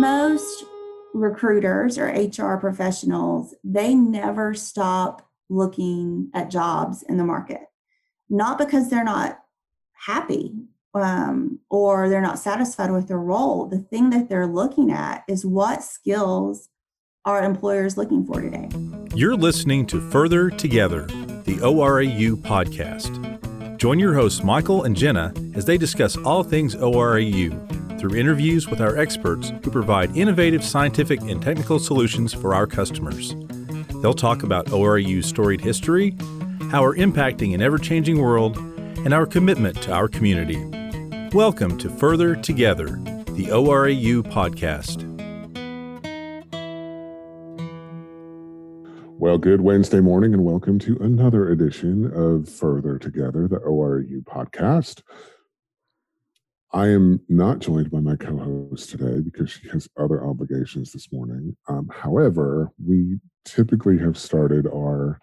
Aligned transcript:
most 0.00 0.64
recruiters 1.14 1.98
or 1.98 2.06
HR 2.06 2.56
professionals, 2.58 3.54
they 3.64 3.94
never 3.94 4.54
stop 4.54 5.28
looking 5.50 6.30
at 6.34 6.50
jobs 6.50 7.02
in 7.02 7.16
the 7.16 7.24
market. 7.24 7.62
Not 8.28 8.58
because 8.58 8.90
they're 8.90 9.04
not 9.04 9.40
happy 9.92 10.54
um, 10.94 11.60
or 11.70 12.08
they're 12.08 12.20
not 12.20 12.38
satisfied 12.38 12.90
with 12.90 13.08
their 13.08 13.18
role. 13.18 13.66
The 13.66 13.78
thing 13.78 14.10
that 14.10 14.28
they're 14.28 14.46
looking 14.46 14.90
at 14.90 15.24
is 15.28 15.44
what 15.44 15.82
skills 15.82 16.68
are 17.24 17.42
employers 17.42 17.96
looking 17.96 18.24
for 18.24 18.40
today. 18.40 18.68
You're 19.14 19.36
listening 19.36 19.86
to 19.86 20.00
Further 20.10 20.50
Together, 20.50 21.02
the 21.44 21.58
ORAU 21.62 22.36
podcast. 22.36 23.76
Join 23.78 23.98
your 23.98 24.14
hosts, 24.14 24.42
Michael 24.42 24.84
and 24.84 24.96
Jenna, 24.96 25.32
as 25.54 25.64
they 25.64 25.78
discuss 25.78 26.16
all 26.16 26.42
things 26.42 26.74
ORAU 26.74 27.77
through 27.98 28.14
interviews 28.14 28.68
with 28.68 28.80
our 28.80 28.96
experts 28.96 29.50
who 29.64 29.70
provide 29.70 30.16
innovative 30.16 30.64
scientific 30.64 31.20
and 31.22 31.42
technical 31.42 31.78
solutions 31.80 32.32
for 32.32 32.54
our 32.54 32.66
customers. 32.66 33.34
They'll 34.00 34.14
talk 34.14 34.44
about 34.44 34.66
ORAU's 34.66 35.26
storied 35.26 35.60
history, 35.60 36.16
how 36.70 36.82
we're 36.82 36.94
impacting 36.94 37.54
an 37.54 37.62
ever 37.62 37.78
changing 37.78 38.20
world, 38.22 38.56
and 38.98 39.12
our 39.12 39.26
commitment 39.26 39.82
to 39.82 39.92
our 39.92 40.06
community. 40.06 40.64
Welcome 41.32 41.76
to 41.78 41.90
Further 41.90 42.36
Together, 42.36 42.86
the 42.86 43.48
ORAU 43.50 44.22
podcast. 44.22 45.04
Well, 49.18 49.38
good 49.38 49.60
Wednesday 49.62 49.98
morning, 49.98 50.32
and 50.32 50.44
welcome 50.44 50.78
to 50.78 50.96
another 51.00 51.50
edition 51.50 52.12
of 52.14 52.48
Further 52.48 53.00
Together, 53.00 53.48
the 53.48 53.58
ORAU 53.58 54.22
podcast. 54.24 55.02
I 56.72 56.88
am 56.88 57.20
not 57.28 57.60
joined 57.60 57.90
by 57.90 58.00
my 58.00 58.16
co 58.16 58.36
host 58.36 58.90
today 58.90 59.20
because 59.20 59.50
she 59.50 59.68
has 59.68 59.88
other 59.96 60.26
obligations 60.26 60.92
this 60.92 61.10
morning. 61.10 61.56
Um, 61.68 61.88
however, 61.90 62.70
we 62.84 63.18
typically 63.46 63.98
have 63.98 64.18
started 64.18 64.66
our 64.66 65.18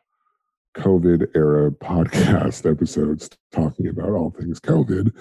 COVID 0.75 1.27
era 1.35 1.71
podcast 1.71 2.69
episodes 2.71 3.29
talking 3.52 3.87
about 3.87 4.09
all 4.09 4.31
things 4.31 4.59
COVID 4.59 5.13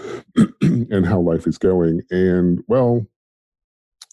and 0.90 1.06
how 1.06 1.20
life 1.20 1.46
is 1.46 1.58
going. 1.58 2.00
And 2.10 2.64
well, 2.68 3.06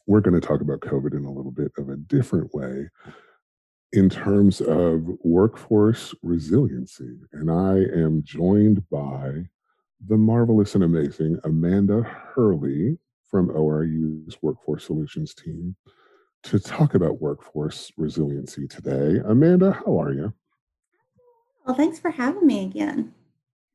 we're 0.06 0.20
going 0.20 0.40
to 0.40 0.46
talk 0.46 0.60
about 0.60 0.82
COVID 0.82 1.14
in 1.14 1.24
a 1.24 1.32
little 1.32 1.52
bit 1.52 1.72
of 1.78 1.88
a 1.90 1.96
different 1.96 2.54
way 2.54 2.90
in 3.94 4.10
terms 4.10 4.60
of 4.60 5.08
workforce 5.24 6.14
resiliency. 6.22 7.18
And 7.32 7.50
I 7.50 7.78
am 7.98 8.22
joined 8.24 8.84
by 8.90 9.46
the 10.08 10.18
marvelous 10.18 10.76
and 10.76 10.84
amazing 10.84 11.40
Amanda 11.44 12.02
Hurley 12.02 12.98
from 13.30 13.50
ORAU's 13.50 14.38
Workforce 14.42 14.86
Solutions 14.86 15.34
team 15.34 15.76
to 16.44 16.60
talk 16.60 16.96
about 16.96 17.22
workforce 17.22 17.92
resiliency 17.98 18.68
today. 18.68 19.22
Amanda, 19.26 19.72
how 19.72 20.02
are 20.02 20.12
you? 20.12 20.34
Well, 21.66 21.76
thanks 21.76 22.00
for 22.00 22.10
having 22.10 22.48
me 22.48 22.66
again. 22.66 23.14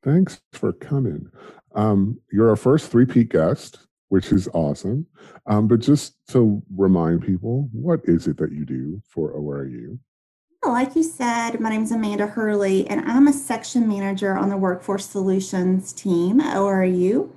Thanks 0.02 0.40
for 0.52 0.72
coming. 0.72 1.30
Um, 1.74 2.20
you're 2.32 2.50
our 2.50 2.56
first 2.56 2.90
three-peat 2.90 3.28
guest, 3.28 3.86
which 4.08 4.32
is 4.32 4.48
awesome. 4.52 5.06
Um, 5.46 5.68
but 5.68 5.80
just 5.80 6.16
to 6.28 6.60
remind 6.74 7.22
people, 7.22 7.68
what 7.72 8.00
is 8.04 8.26
it 8.26 8.36
that 8.38 8.52
you 8.52 8.64
do 8.64 9.00
for 9.08 9.32
ORAU? 9.32 9.98
Like 10.68 10.96
you 10.96 11.02
said, 11.02 11.60
my 11.60 11.70
name 11.70 11.84
is 11.84 11.92
Amanda 11.92 12.26
Hurley, 12.26 12.88
and 12.88 13.08
I'm 13.08 13.28
a 13.28 13.32
section 13.32 13.86
manager 13.86 14.36
on 14.36 14.48
the 14.48 14.56
Workforce 14.56 15.08
Solutions 15.08 15.92
team 15.92 16.40
at 16.40 16.56
ORAU. 16.56 17.30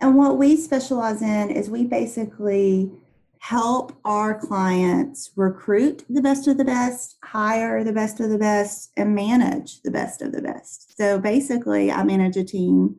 And 0.00 0.16
what 0.16 0.38
we 0.38 0.56
specialize 0.56 1.20
in 1.20 1.50
is 1.50 1.68
we 1.68 1.84
basically 1.84 2.90
help 3.38 3.92
our 4.04 4.38
clients 4.38 5.30
recruit 5.36 6.04
the 6.08 6.22
best 6.22 6.48
of 6.48 6.56
the 6.56 6.64
best, 6.64 7.16
hire 7.22 7.84
the 7.84 7.92
best 7.92 8.18
of 8.18 8.30
the 8.30 8.38
best, 8.38 8.92
and 8.96 9.14
manage 9.14 9.82
the 9.82 9.90
best 9.90 10.22
of 10.22 10.32
the 10.32 10.40
best. 10.40 10.96
So 10.96 11.18
basically, 11.18 11.92
I 11.92 12.02
manage 12.02 12.38
a 12.38 12.44
team 12.44 12.96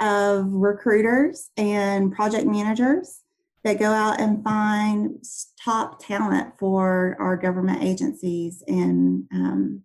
of 0.00 0.46
recruiters 0.52 1.50
and 1.56 2.12
project 2.12 2.46
managers 2.46 3.22
that 3.68 3.78
go 3.78 3.92
out 3.92 4.18
and 4.18 4.42
find 4.42 5.22
top 5.62 6.02
talent 6.02 6.54
for 6.58 7.14
our 7.20 7.36
government 7.36 7.82
agencies 7.82 8.62
and 8.66 9.24
um, 9.30 9.82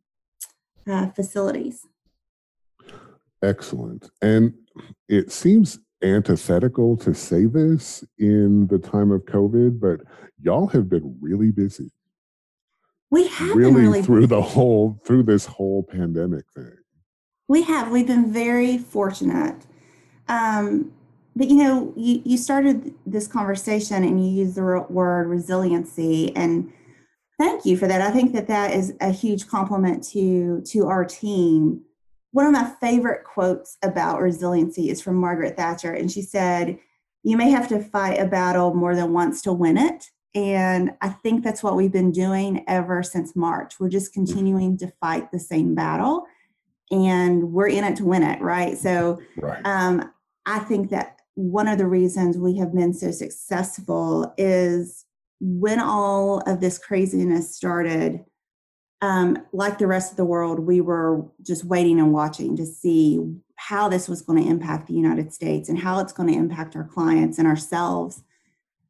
uh, 0.87 1.09
facilities. 1.09 1.85
Excellent. 3.43 4.09
And 4.21 4.53
it 5.09 5.33
seems 5.33 5.79
antithetical 6.01 6.95
to 6.95 7.13
say 7.13 7.45
this 7.45 8.05
in 8.17 8.67
the 8.67 8.79
time 8.79 9.11
of 9.11 9.25
COVID, 9.25 9.81
but 9.81 9.99
y'all 10.41 10.67
have 10.67 10.87
been 10.87 11.17
really 11.19 11.51
busy. 11.51 11.91
We 13.11 13.27
have 13.27 13.53
really, 13.53 13.81
really 13.81 14.01
through 14.01 14.27
busy. 14.27 14.27
the 14.27 14.41
whole 14.41 14.97
through 15.05 15.23
this 15.23 15.45
whole 15.45 15.83
pandemic 15.83 16.45
thing. 16.55 16.77
We 17.49 17.63
have. 17.63 17.91
We've 17.91 18.07
been 18.07 18.31
very 18.31 18.77
fortunate. 18.77 19.57
Um, 20.29 20.93
but 21.35 21.49
you 21.49 21.55
know, 21.57 21.93
you, 21.95 22.21
you 22.23 22.37
started 22.37 22.93
this 23.05 23.27
conversation 23.27 24.03
and 24.03 24.23
you 24.23 24.31
used 24.31 24.55
the 24.55 24.85
word 24.89 25.27
resiliency, 25.27 26.35
and 26.35 26.71
thank 27.39 27.65
you 27.65 27.75
for 27.75 27.87
that. 27.87 28.01
I 28.01 28.11
think 28.11 28.33
that 28.33 28.47
that 28.47 28.73
is 28.73 28.93
a 29.01 29.11
huge 29.11 29.47
compliment 29.47 30.03
to 30.09 30.61
to 30.67 30.87
our 30.87 31.05
team. 31.05 31.81
One 32.31 32.45
of 32.45 32.51
my 32.51 32.71
favorite 32.79 33.23
quotes 33.23 33.77
about 33.83 34.21
resiliency 34.21 34.89
is 34.89 35.01
from 35.01 35.15
Margaret 35.15 35.57
Thatcher, 35.57 35.93
and 35.93 36.11
she 36.11 36.21
said, 36.21 36.77
"You 37.23 37.35
may 37.35 37.49
have 37.49 37.67
to 37.69 37.79
fight 37.79 38.19
a 38.19 38.25
battle 38.25 38.73
more 38.75 38.95
than 38.95 39.13
once 39.13 39.41
to 39.43 39.53
win 39.53 39.77
it." 39.77 40.11
And 40.35 40.93
I 41.01 41.09
think 41.09 41.43
that's 41.43 41.61
what 41.61 41.75
we've 41.75 41.91
been 41.91 42.11
doing 42.11 42.63
ever 42.67 43.03
since 43.03 43.35
March. 43.35 43.79
We're 43.79 43.89
just 43.89 44.13
continuing 44.13 44.77
to 44.77 44.91
fight 44.99 45.31
the 45.31 45.39
same 45.39 45.73
battle, 45.73 46.25
and 46.91 47.51
we're 47.51 47.69
in 47.69 47.83
it 47.83 47.95
to 47.97 48.05
win 48.05 48.21
it, 48.21 48.39
right? 48.39 48.77
So, 48.77 49.19
right. 49.37 49.65
Um, 49.65 50.11
I 50.45 50.59
think 50.59 50.89
that 50.89 51.19
one 51.35 51.67
of 51.67 51.77
the 51.77 51.87
reasons 51.87 52.37
we 52.37 52.57
have 52.57 52.73
been 52.73 52.93
so 52.93 53.11
successful 53.11 54.33
is 54.37 55.05
when 55.39 55.79
all 55.79 56.39
of 56.41 56.61
this 56.61 56.77
craziness 56.77 57.55
started, 57.55 58.23
um, 59.01 59.37
like 59.51 59.77
the 59.77 59.87
rest 59.87 60.11
of 60.11 60.17
the 60.17 60.25
world, 60.25 60.59
we 60.59 60.79
were 60.79 61.25
just 61.41 61.65
waiting 61.65 61.99
and 61.99 62.13
watching 62.13 62.55
to 62.55 62.65
see 62.65 63.19
how 63.55 63.89
this 63.89 64.07
was 64.07 64.21
going 64.21 64.41
to 64.41 64.49
impact 64.49 64.87
the 64.87 64.93
United 64.93 65.33
States 65.33 65.69
and 65.69 65.79
how 65.79 65.99
it's 65.99 66.13
going 66.13 66.29
to 66.29 66.37
impact 66.37 66.75
our 66.75 66.85
clients 66.85 67.37
and 67.37 67.47
ourselves. 67.47 68.23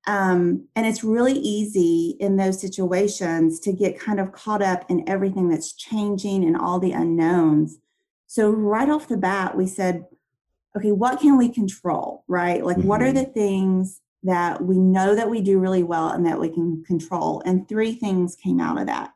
Um, 0.06 0.68
and 0.76 0.86
it's 0.86 1.04
really 1.04 1.34
easy 1.34 2.18
in 2.20 2.36
those 2.36 2.60
situations 2.60 3.60
to 3.62 3.72
get 3.72 4.00
kind 4.00 4.20
of 4.20 4.34
caught 4.34 4.62
up 4.62 4.86
in 4.90 5.08
everything 5.08 5.50
that's 5.50 5.74
changing 5.74 6.44
and 6.44 6.58
all 6.58 6.80
the 6.80 6.92
unknowns. 6.92 7.78
So, 8.28 8.50
right 8.50 8.90
off 8.90 9.08
the 9.08 9.18
bat, 9.18 9.56
we 9.56 9.66
said, 9.66 10.06
okay, 10.78 10.92
what 10.92 11.20
can 11.20 11.38
we 11.38 11.50
control, 11.50 12.24
right? 12.28 12.64
Like, 12.64 12.78
mm-hmm. 12.78 12.88
what 12.88 13.02
are 13.02 13.06
mm-hmm. 13.06 13.18
the 13.18 13.26
things 13.26 14.02
that 14.24 14.62
we 14.64 14.78
know 14.78 15.16
that 15.16 15.30
we 15.30 15.42
do 15.42 15.60
really 15.60 15.84
well 15.84 16.10
and 16.10 16.26
that 16.26 16.40
we 16.40 16.50
can 16.50 16.84
control? 16.86 17.42
And 17.46 17.68
three 17.68 17.94
things 17.94 18.36
came 18.36 18.60
out 18.60 18.80
of 18.80 18.88
that. 18.88 19.12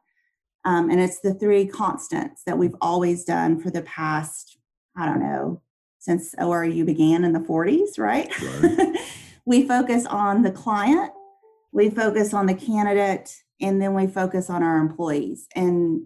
Um, 0.66 0.90
and 0.90 1.00
it's 1.00 1.20
the 1.20 1.34
three 1.34 1.66
constants 1.66 2.44
that 2.46 2.58
we've 2.58 2.76
always 2.82 3.24
done 3.24 3.60
for 3.60 3.70
the 3.70 3.84
past, 3.84 4.58
I 4.98 5.06
don't 5.06 5.22
know, 5.22 5.62
since 6.00 6.36
ORAU 6.36 6.86
began 6.86 7.24
in 7.24 7.34
the 7.34 7.40
40s, 7.40 7.98
right? 7.98 8.30
right. 8.62 8.98
we 9.46 9.68
focus 9.68 10.06
on 10.06 10.44
the 10.44 10.52
client, 10.52 11.12
we 11.72 11.90
focus 11.90 12.34
on 12.34 12.46
the 12.48 12.54
candidate, 12.54 13.34
and 13.62 13.82
then 13.82 13.94
we 13.94 14.08
focus 14.08 14.50
on 14.50 14.62
our 14.62 14.78
employees. 14.78 15.48
And 15.56 16.06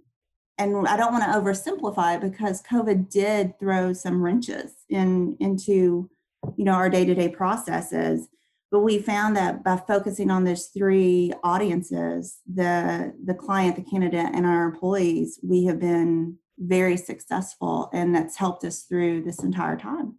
and 0.57 0.87
I 0.87 0.95
don't 0.95 1.11
want 1.11 1.23
to 1.23 1.39
oversimplify 1.39 2.17
it 2.17 2.21
because 2.21 2.61
COVID 2.61 3.09
did 3.09 3.59
throw 3.59 3.93
some 3.93 4.21
wrenches 4.21 4.75
in 4.91 5.37
into 5.39 6.09
you 6.57 6.65
know 6.65 6.73
our 6.73 6.89
day-to-day 6.89 7.29
processes. 7.29 8.27
But 8.71 8.81
we 8.81 8.99
found 8.99 9.35
that 9.35 9.63
by 9.65 9.77
focusing 9.77 10.31
on 10.31 10.45
those 10.45 10.67
three 10.67 11.33
audiences, 11.43 12.39
the 12.51 13.13
the 13.23 13.33
client, 13.33 13.75
the 13.75 13.83
candidate, 13.83 14.29
and 14.33 14.45
our 14.45 14.65
employees, 14.65 15.39
we 15.43 15.65
have 15.65 15.79
been 15.79 16.37
very 16.57 16.97
successful, 16.97 17.89
and 17.93 18.13
that's 18.15 18.37
helped 18.37 18.63
us 18.63 18.83
through 18.83 19.23
this 19.23 19.43
entire 19.43 19.77
time. 19.77 20.15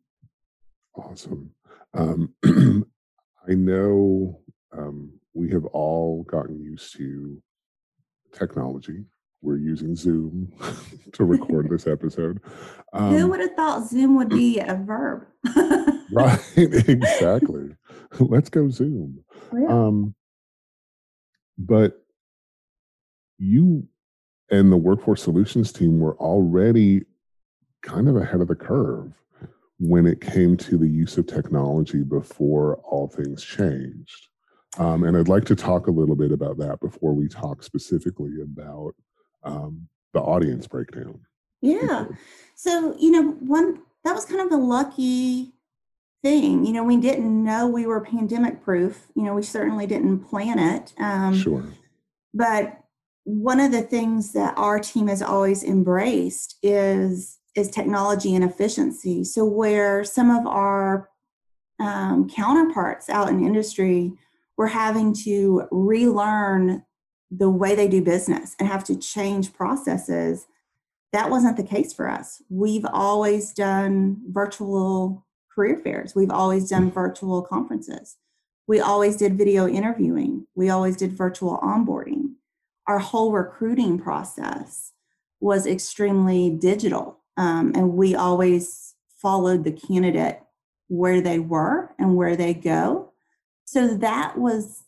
Awesome. 0.95 1.53
Um, 1.95 2.35
I 3.49 3.55
know 3.55 4.41
um, 4.77 5.13
we 5.35 5.51
have 5.51 5.65
all 5.67 6.25
gotten 6.25 6.61
used 6.61 6.97
to 6.97 7.43
technology 8.33 9.05
we're 9.43 9.59
using 9.59 9.95
Zoom 9.95 10.53
to 11.13 11.25
record 11.25 11.69
this 11.69 11.87
episode. 11.87 12.41
Um, 12.93 13.15
Who 13.15 13.29
would 13.29 13.41
have 13.41 13.55
thought 13.55 13.89
Zoom 13.89 14.17
would 14.17 14.29
be 14.29 14.59
a 14.61 14.75
verb? 14.75 15.27
right, 16.13 16.41
exactly. 16.57 17.77
Let's 18.19 18.49
go 18.49 18.71
Zoom. 18.71 19.25
Yeah. 19.53 19.69
Um, 19.69 20.15
but 21.59 22.05
you 23.39 23.87
and 24.51 24.71
the 24.71 24.77
Workforce 24.77 25.23
Solutions 25.23 25.73
team 25.73 25.99
were 25.99 26.17
already 26.19 27.03
kind 27.83 28.09
of 28.09 28.17
ahead 28.17 28.41
of 28.41 28.49
the 28.49 28.55
curve 28.55 29.13
when 29.79 30.07
it 30.07 30.21
came 30.21 30.57
to 30.57 30.79
the 30.79 30.89
use 30.89 31.19
of 31.19 31.27
technology 31.27 32.05
before 32.05 32.77
all 32.85 33.09
things 33.09 33.43
changed. 33.43 34.29
Um, 34.79 35.03
and 35.03 35.17
I'd 35.17 35.29
like 35.29 35.45
to 35.47 35.57
talk 35.57 35.87
a 35.87 35.91
little 35.91 36.15
bit 36.15 36.31
about 36.31 36.57
that 36.59 36.81
before 36.81 37.13
we 37.13 37.29
talk 37.29 37.63
specifically 37.63 38.41
about 38.43 38.95
um, 39.45 39.89
the 40.13 40.21
audience 40.21 40.67
breakdown. 40.67 41.21
Yeah. 41.61 42.07
So, 42.55 42.97
you 42.99 43.11
know, 43.11 43.33
one 43.33 43.83
that 44.05 44.15
was 44.15 44.25
kind 44.25 44.41
of 44.41 44.51
a 44.51 44.63
lucky 44.63 45.53
thing. 46.23 46.65
You 46.65 46.73
know, 46.73 46.85
we 46.85 46.97
didn't 46.97 47.45
know 47.45 47.67
we 47.67 47.87
were 47.87 48.01
pandemic 48.01 48.63
proof. 48.63 49.09
You 49.15 49.23
know, 49.23 49.35
we 49.35 49.43
certainly 49.43 49.87
didn't 49.87 50.21
plan 50.21 50.59
it. 50.59 50.93
Um, 50.99 51.37
sure. 51.37 51.65
But 52.35 52.79
one 53.25 53.61
of 53.61 53.71
the 53.71 53.83
things 53.83 54.33
that 54.33 54.55
our 54.57 54.81
team 54.81 55.07
has 55.07 55.23
always 55.23 55.63
embraced 55.63 56.57
is 56.63 57.39
is 57.55 57.71
technology 57.71 58.35
and 58.35 58.45
efficiency. 58.45 59.25
So 59.25 59.45
where 59.45 60.05
some 60.05 60.31
of 60.31 60.47
our 60.47 61.11
um, 61.79 62.29
counterparts 62.29 63.11
out 63.11 63.29
in 63.29 63.45
industry 63.45 64.13
were 64.57 64.69
having 64.69 65.13
to 65.25 65.67
relearn 65.71 66.83
the 67.35 67.51
way 67.51 67.75
they 67.75 67.89
do 67.89 68.03
business 68.03 68.55
and 68.59 68.69
have 68.69 68.85
to 68.85 68.97
change 68.97 69.55
processes, 69.55 70.47
that 71.13 71.31
wasn't 71.31 71.57
the 71.57 71.63
case 71.63 71.93
for 71.93 72.09
us. 72.09 72.43
We've 72.49 72.87
always 72.93 73.53
done 73.53 74.21
virtual 74.29 75.27
career 75.55 75.81
fairs. 75.83 76.15
We've 76.15 76.31
always 76.31 76.69
done 76.69 76.91
virtual 76.91 77.43
conferences. 77.43 78.17
We 78.67 78.81
always 78.81 79.17
did 79.17 79.37
video 79.37 79.67
interviewing. 79.67 80.47
We 80.55 80.71
always 80.71 80.97
did 80.97 81.13
virtual 81.13 81.59
onboarding. 81.59 82.35
Our 82.87 82.99
whole 82.99 83.33
recruiting 83.33 83.99
process 83.99 84.93
was 85.41 85.67
extremely 85.67 86.51
digital. 86.51 87.19
Um, 87.37 87.73
and 87.75 87.95
we 87.95 88.15
always 88.15 88.95
followed 89.21 89.65
the 89.65 89.73
candidate 89.73 90.41
where 90.89 91.21
they 91.21 91.39
were 91.39 91.95
and 91.99 92.17
where 92.17 92.37
they 92.37 92.55
go. 92.55 93.13
So 93.65 93.95
that 93.97 94.39
was 94.39 94.83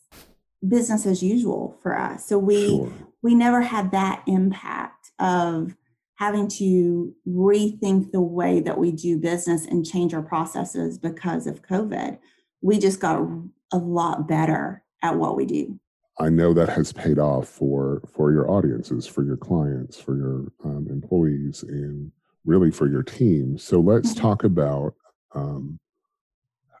business 0.67 1.05
as 1.05 1.23
usual 1.23 1.77
for 1.81 1.97
us. 1.97 2.25
So 2.25 2.37
we 2.37 2.67
sure. 2.67 2.91
we 3.21 3.35
never 3.35 3.61
had 3.61 3.91
that 3.91 4.23
impact 4.27 5.11
of 5.19 5.75
having 6.15 6.47
to 6.47 7.13
rethink 7.27 8.11
the 8.11 8.21
way 8.21 8.61
that 8.61 8.77
we 8.77 8.91
do 8.91 9.17
business 9.17 9.65
and 9.65 9.85
change 9.85 10.13
our 10.13 10.21
processes 10.21 10.97
because 10.97 11.45
of 11.45 11.61
COVID. 11.61 12.17
We 12.61 12.79
just 12.79 12.99
got 12.99 13.27
a 13.71 13.77
lot 13.77 14.27
better 14.27 14.83
at 15.01 15.17
what 15.17 15.35
we 15.35 15.45
do. 15.45 15.79
I 16.17 16.29
know 16.29 16.53
that 16.53 16.69
has 16.69 16.93
paid 16.93 17.19
off 17.19 17.47
for 17.47 18.01
for 18.07 18.31
your 18.31 18.49
audiences, 18.49 19.05
for 19.05 19.23
your 19.23 19.37
clients, 19.37 19.99
for 19.99 20.15
your 20.15 20.45
um, 20.63 20.87
employees, 20.89 21.63
and 21.63 22.11
really 22.45 22.71
for 22.71 22.87
your 22.87 23.03
team. 23.03 23.57
So 23.57 23.79
let's 23.79 24.11
mm-hmm. 24.11 24.21
talk 24.21 24.43
about 24.43 24.93
um, 25.33 25.79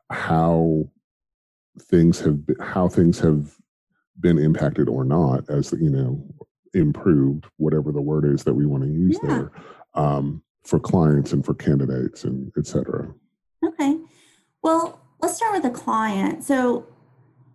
how 0.09 0.89
things 1.81 2.21
have 2.21 2.45
been, 2.45 2.59
how 2.59 2.87
things 2.87 3.19
have 3.19 3.55
been 4.19 4.37
impacted 4.37 4.87
or 4.89 5.03
not 5.03 5.49
as 5.49 5.73
you 5.73 5.89
know 5.89 6.23
improved 6.73 7.45
whatever 7.57 7.91
the 7.91 8.01
word 8.01 8.25
is 8.25 8.43
that 8.43 8.53
we 8.53 8.65
want 8.65 8.83
to 8.83 8.89
use 8.89 9.17
yeah. 9.23 9.29
there 9.29 9.51
um, 9.93 10.41
for 10.63 10.79
clients 10.79 11.31
and 11.33 11.45
for 11.45 11.53
candidates 11.53 12.23
and 12.23 12.51
et 12.57 12.65
cetera. 12.65 13.13
Okay. 13.63 13.97
Well 14.61 15.01
let's 15.21 15.35
start 15.35 15.53
with 15.53 15.63
the 15.63 15.69
client. 15.69 16.43
So 16.43 16.87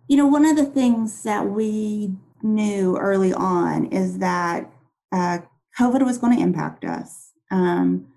you 0.07 0.17
know 0.17 0.27
one 0.27 0.45
of 0.45 0.55
the 0.55 0.65
things 0.65 1.23
that 1.23 1.47
we 1.47 2.13
knew 2.41 2.97
early 2.97 3.33
on 3.33 3.85
is 3.87 4.17
that 4.17 4.71
uh, 5.11 5.39
covid 5.77 6.03
was 6.05 6.17
going 6.17 6.35
to 6.35 6.43
impact 6.43 6.85
us. 6.85 7.31
Um, 7.51 8.07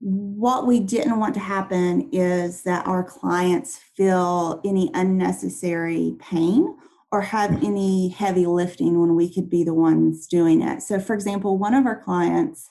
what 0.00 0.66
we 0.66 0.80
didn't 0.80 1.18
want 1.18 1.34
to 1.34 1.40
happen 1.40 2.08
is 2.10 2.62
that 2.62 2.86
our 2.86 3.04
clients 3.04 3.76
feel 3.76 4.60
any 4.64 4.90
unnecessary 4.94 6.16
pain 6.18 6.74
or 7.12 7.22
have 7.22 7.50
mm-hmm. 7.50 7.66
any 7.66 8.08
heavy 8.08 8.46
lifting 8.46 9.00
when 9.00 9.16
we 9.16 9.32
could 9.32 9.50
be 9.50 9.64
the 9.64 9.74
ones 9.74 10.26
doing 10.26 10.62
it. 10.62 10.82
So, 10.82 11.00
for 11.00 11.14
example, 11.14 11.58
one 11.58 11.74
of 11.74 11.86
our 11.86 12.00
clients 12.00 12.68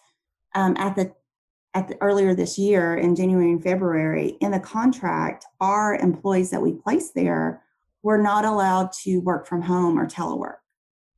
um, 0.55 0.75
at 0.77 0.95
the 0.95 1.13
at 1.75 1.87
the, 1.87 1.97
earlier 2.01 2.33
this 2.33 2.57
year 2.57 2.95
in 2.95 3.15
January 3.15 3.51
and 3.51 3.61
February, 3.61 4.37
in 4.41 4.51
the 4.51 4.59
contract, 4.59 5.45
our 5.59 5.95
employees 5.95 6.49
that 6.49 6.61
we 6.61 6.73
placed 6.73 7.13
there 7.13 7.61
were 8.01 8.17
not 8.17 8.45
allowed 8.45 8.91
to 9.03 9.19
work 9.19 9.45
from 9.45 9.61
home 9.61 9.99
or 9.99 10.07
telework. 10.07 10.57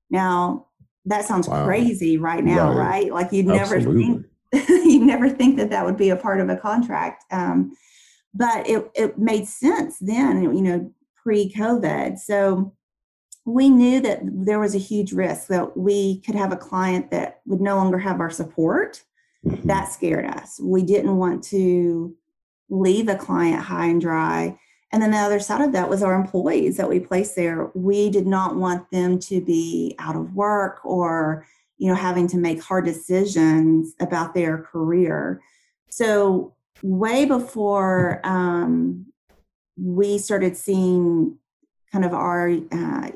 Now, 0.10 0.68
that 1.06 1.26
sounds 1.26 1.48
wow. 1.48 1.66
crazy 1.66 2.18
right 2.18 2.44
now, 2.44 2.70
right? 2.70 3.04
right? 3.04 3.14
Like 3.14 3.32
you'd 3.32 3.50
Absolutely. 3.50 4.08
never 4.08 4.14
think 4.18 4.26
you'd 4.70 5.04
never 5.04 5.30
think 5.30 5.58
that 5.58 5.70
that 5.70 5.86
would 5.86 5.98
be 5.98 6.10
a 6.10 6.16
part 6.18 6.42
of 6.42 6.50
a 6.50 6.58
contract. 6.58 7.24
Um, 7.32 7.72
but 8.34 8.68
it, 8.68 8.90
it 8.96 9.18
made 9.18 9.48
sense 9.48 9.98
then, 10.00 10.42
you 10.56 10.62
know, 10.62 10.92
pre 11.16 11.52
COVID. 11.54 12.18
So 12.20 12.74
we 13.46 13.70
knew 13.70 14.00
that 14.02 14.20
there 14.24 14.60
was 14.60 14.76
a 14.76 14.80
huge 14.80 15.14
risk 15.14 15.48
that 15.48 15.76
we 15.76 16.22
could 16.22 16.36
have 16.36 16.52
a 16.52 16.58
client 16.58 17.12
that 17.12 17.42
would 17.46 17.62
no 17.62 17.76
longer 17.76 17.98
have 17.98 18.20
our 18.20 18.30
support. 18.30 19.04
Mm-hmm. 19.46 19.68
That 19.68 19.92
scared 19.92 20.26
us. 20.26 20.60
We 20.62 20.84
didn't 20.84 21.18
want 21.18 21.44
to 21.46 22.16
leave 22.70 23.08
a 23.08 23.16
client 23.16 23.64
high 23.64 23.88
and 23.88 24.00
dry. 24.00 24.58
And 24.94 25.02
then 25.02 25.12
the 25.12 25.18
other 25.18 25.40
side 25.40 25.62
of 25.62 25.72
that 25.72 25.90
was 25.90 26.04
our 26.04 26.14
employees 26.14 26.78
that 26.78 26.90
we 26.90 27.00
placed 27.00 27.36
there. 27.36 27.72
We 27.74 28.10
did 28.10 28.28
not 28.28 28.56
want 28.56 28.92
them 28.92 29.20
to 29.20 29.42
be 29.42 29.96
out 30.00 30.16
of 30.16 30.36
work 30.36 30.82
or 30.84 31.46
you 31.82 31.88
know 31.88 31.96
having 31.96 32.28
to 32.28 32.38
make 32.38 32.62
hard 32.62 32.86
decisions 32.86 33.96
about 34.00 34.36
their 34.36 34.60
career 34.60 35.42
so 35.90 36.54
way 36.84 37.26
before 37.26 38.22
um, 38.24 39.08
we 39.78 40.20
started 40.20 40.56
seeing 40.56 41.38
kind 41.92 42.06
of 42.06 42.14
our 42.14 42.52
uh, 42.72 43.10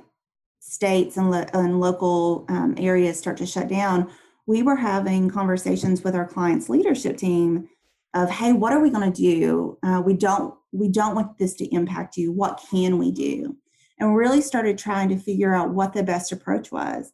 states 0.75 1.17
and, 1.17 1.31
lo- 1.31 1.45
and 1.53 1.79
local 1.79 2.45
um, 2.49 2.75
areas 2.77 3.17
start 3.17 3.37
to 3.37 3.45
shut 3.45 3.67
down 3.67 4.09
we 4.47 4.61
were 4.61 4.75
having 4.75 5.29
conversations 5.29 6.03
with 6.03 6.15
our 6.15 6.27
clients 6.27 6.69
leadership 6.69 7.17
team 7.17 7.67
of 8.13 8.29
hey 8.29 8.53
what 8.53 8.73
are 8.73 8.81
we 8.81 8.89
going 8.89 9.11
to 9.11 9.21
do 9.21 9.77
uh, 9.83 10.01
we 10.05 10.13
don't 10.13 10.53
we 10.71 10.89
don't 10.89 11.15
want 11.15 11.37
this 11.37 11.55
to 11.55 11.65
impact 11.73 12.17
you 12.17 12.31
what 12.31 12.63
can 12.69 12.97
we 12.97 13.11
do 13.11 13.55
and 13.99 14.15
really 14.15 14.41
started 14.41 14.77
trying 14.77 15.09
to 15.09 15.17
figure 15.17 15.55
out 15.55 15.69
what 15.69 15.93
the 15.93 16.03
best 16.03 16.31
approach 16.31 16.71
was 16.71 17.11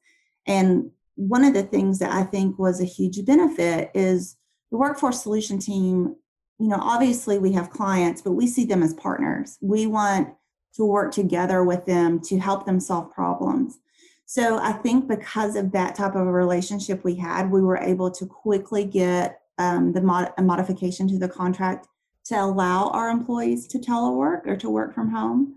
and 0.48 0.92
one 1.16 1.44
of 1.44 1.54
the 1.54 1.64
things 1.64 2.00
that 2.00 2.12
I 2.12 2.24
think 2.24 2.58
was 2.58 2.82
a 2.82 2.86
huge 2.86 3.24
benefit 3.26 3.92
is 3.94 4.38
the 4.72 4.78
workforce 4.78 5.22
solution 5.22 5.60
team. 5.60 6.16
You 6.60 6.68
know, 6.68 6.80
obviously 6.80 7.38
we 7.38 7.52
have 7.54 7.70
clients, 7.70 8.22
but 8.22 8.32
we 8.32 8.48
see 8.48 8.66
them 8.66 8.84
as 8.84 8.94
partners. 8.94 9.58
We 9.62 9.88
want 9.88 10.30
to 10.76 10.86
work 10.86 11.12
together 11.12 11.64
with 11.64 11.86
them 11.86 12.20
to 12.22 12.40
help 12.40 12.66
them 12.66 12.80
solve 12.80 13.12
problems. 13.12 13.80
So 14.26 14.60
I 14.60 14.72
think 14.72 15.08
because 15.08 15.56
of 15.56 15.72
that 15.74 15.96
type 15.96 16.16
of 16.16 16.26
a 16.26 16.32
relationship 16.32 17.04
we 17.04 17.16
had, 17.16 17.52
we 17.52 17.62
were 17.62 17.78
able 17.78 18.10
to 18.12 18.26
quickly 18.26 18.86
get 18.86 19.42
um, 19.58 19.92
the 19.92 20.02
mod- 20.02 20.34
a 20.38 20.42
modification 20.42 21.08
to 21.10 21.20
the 21.20 21.28
contract 21.28 21.88
to 22.26 22.36
allow 22.36 22.90
our 22.92 23.10
employees 23.10 23.68
to 23.68 23.80
telework 23.80 24.48
or 24.48 24.56
to 24.56 24.70
work 24.70 24.94
from 24.94 25.10
home. 25.10 25.56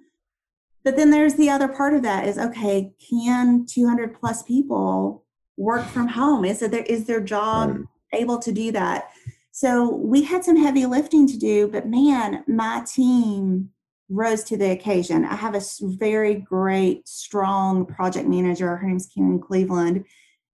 But 0.83 0.97
then 0.97 1.11
there's 1.11 1.35
the 1.35 1.51
other 1.51 1.69
part 1.69 1.95
of 1.95 2.03
that 2.03 2.27
is 2.27 2.37
okay, 2.37 2.93
can 3.09 3.65
200 3.65 4.19
plus 4.19 4.43
people 4.43 5.25
work 5.57 5.87
from 5.87 6.09
home? 6.09 6.45
Is 6.45 6.61
there 6.61 6.83
is 6.83 7.07
their 7.07 7.21
job 7.21 7.79
able 8.13 8.39
to 8.39 8.53
do 8.53 8.73
that? 8.73 9.11
So 9.53 9.89
we 9.89 10.25
had 10.25 10.45
some 10.45 10.57
heavy 10.57 10.85
lifting 10.85 11.29
to 11.29 11.39
do, 11.39 11.69
but 11.69 11.89
man, 11.89 12.43
my 12.49 12.85
team 12.85 13.71
rose 14.09 14.45
to 14.45 14.57
the 14.57 14.71
occasion. 14.71 15.25
I 15.25 15.35
have 15.35 15.55
a 15.55 15.63
very 15.83 16.35
great, 16.35 17.09
strong 17.09 17.87
project 17.87 18.29
manager. 18.29 18.77
Her 18.77 18.87
name's 18.87 19.07
Karen 19.07 19.41
Cleveland, 19.41 20.05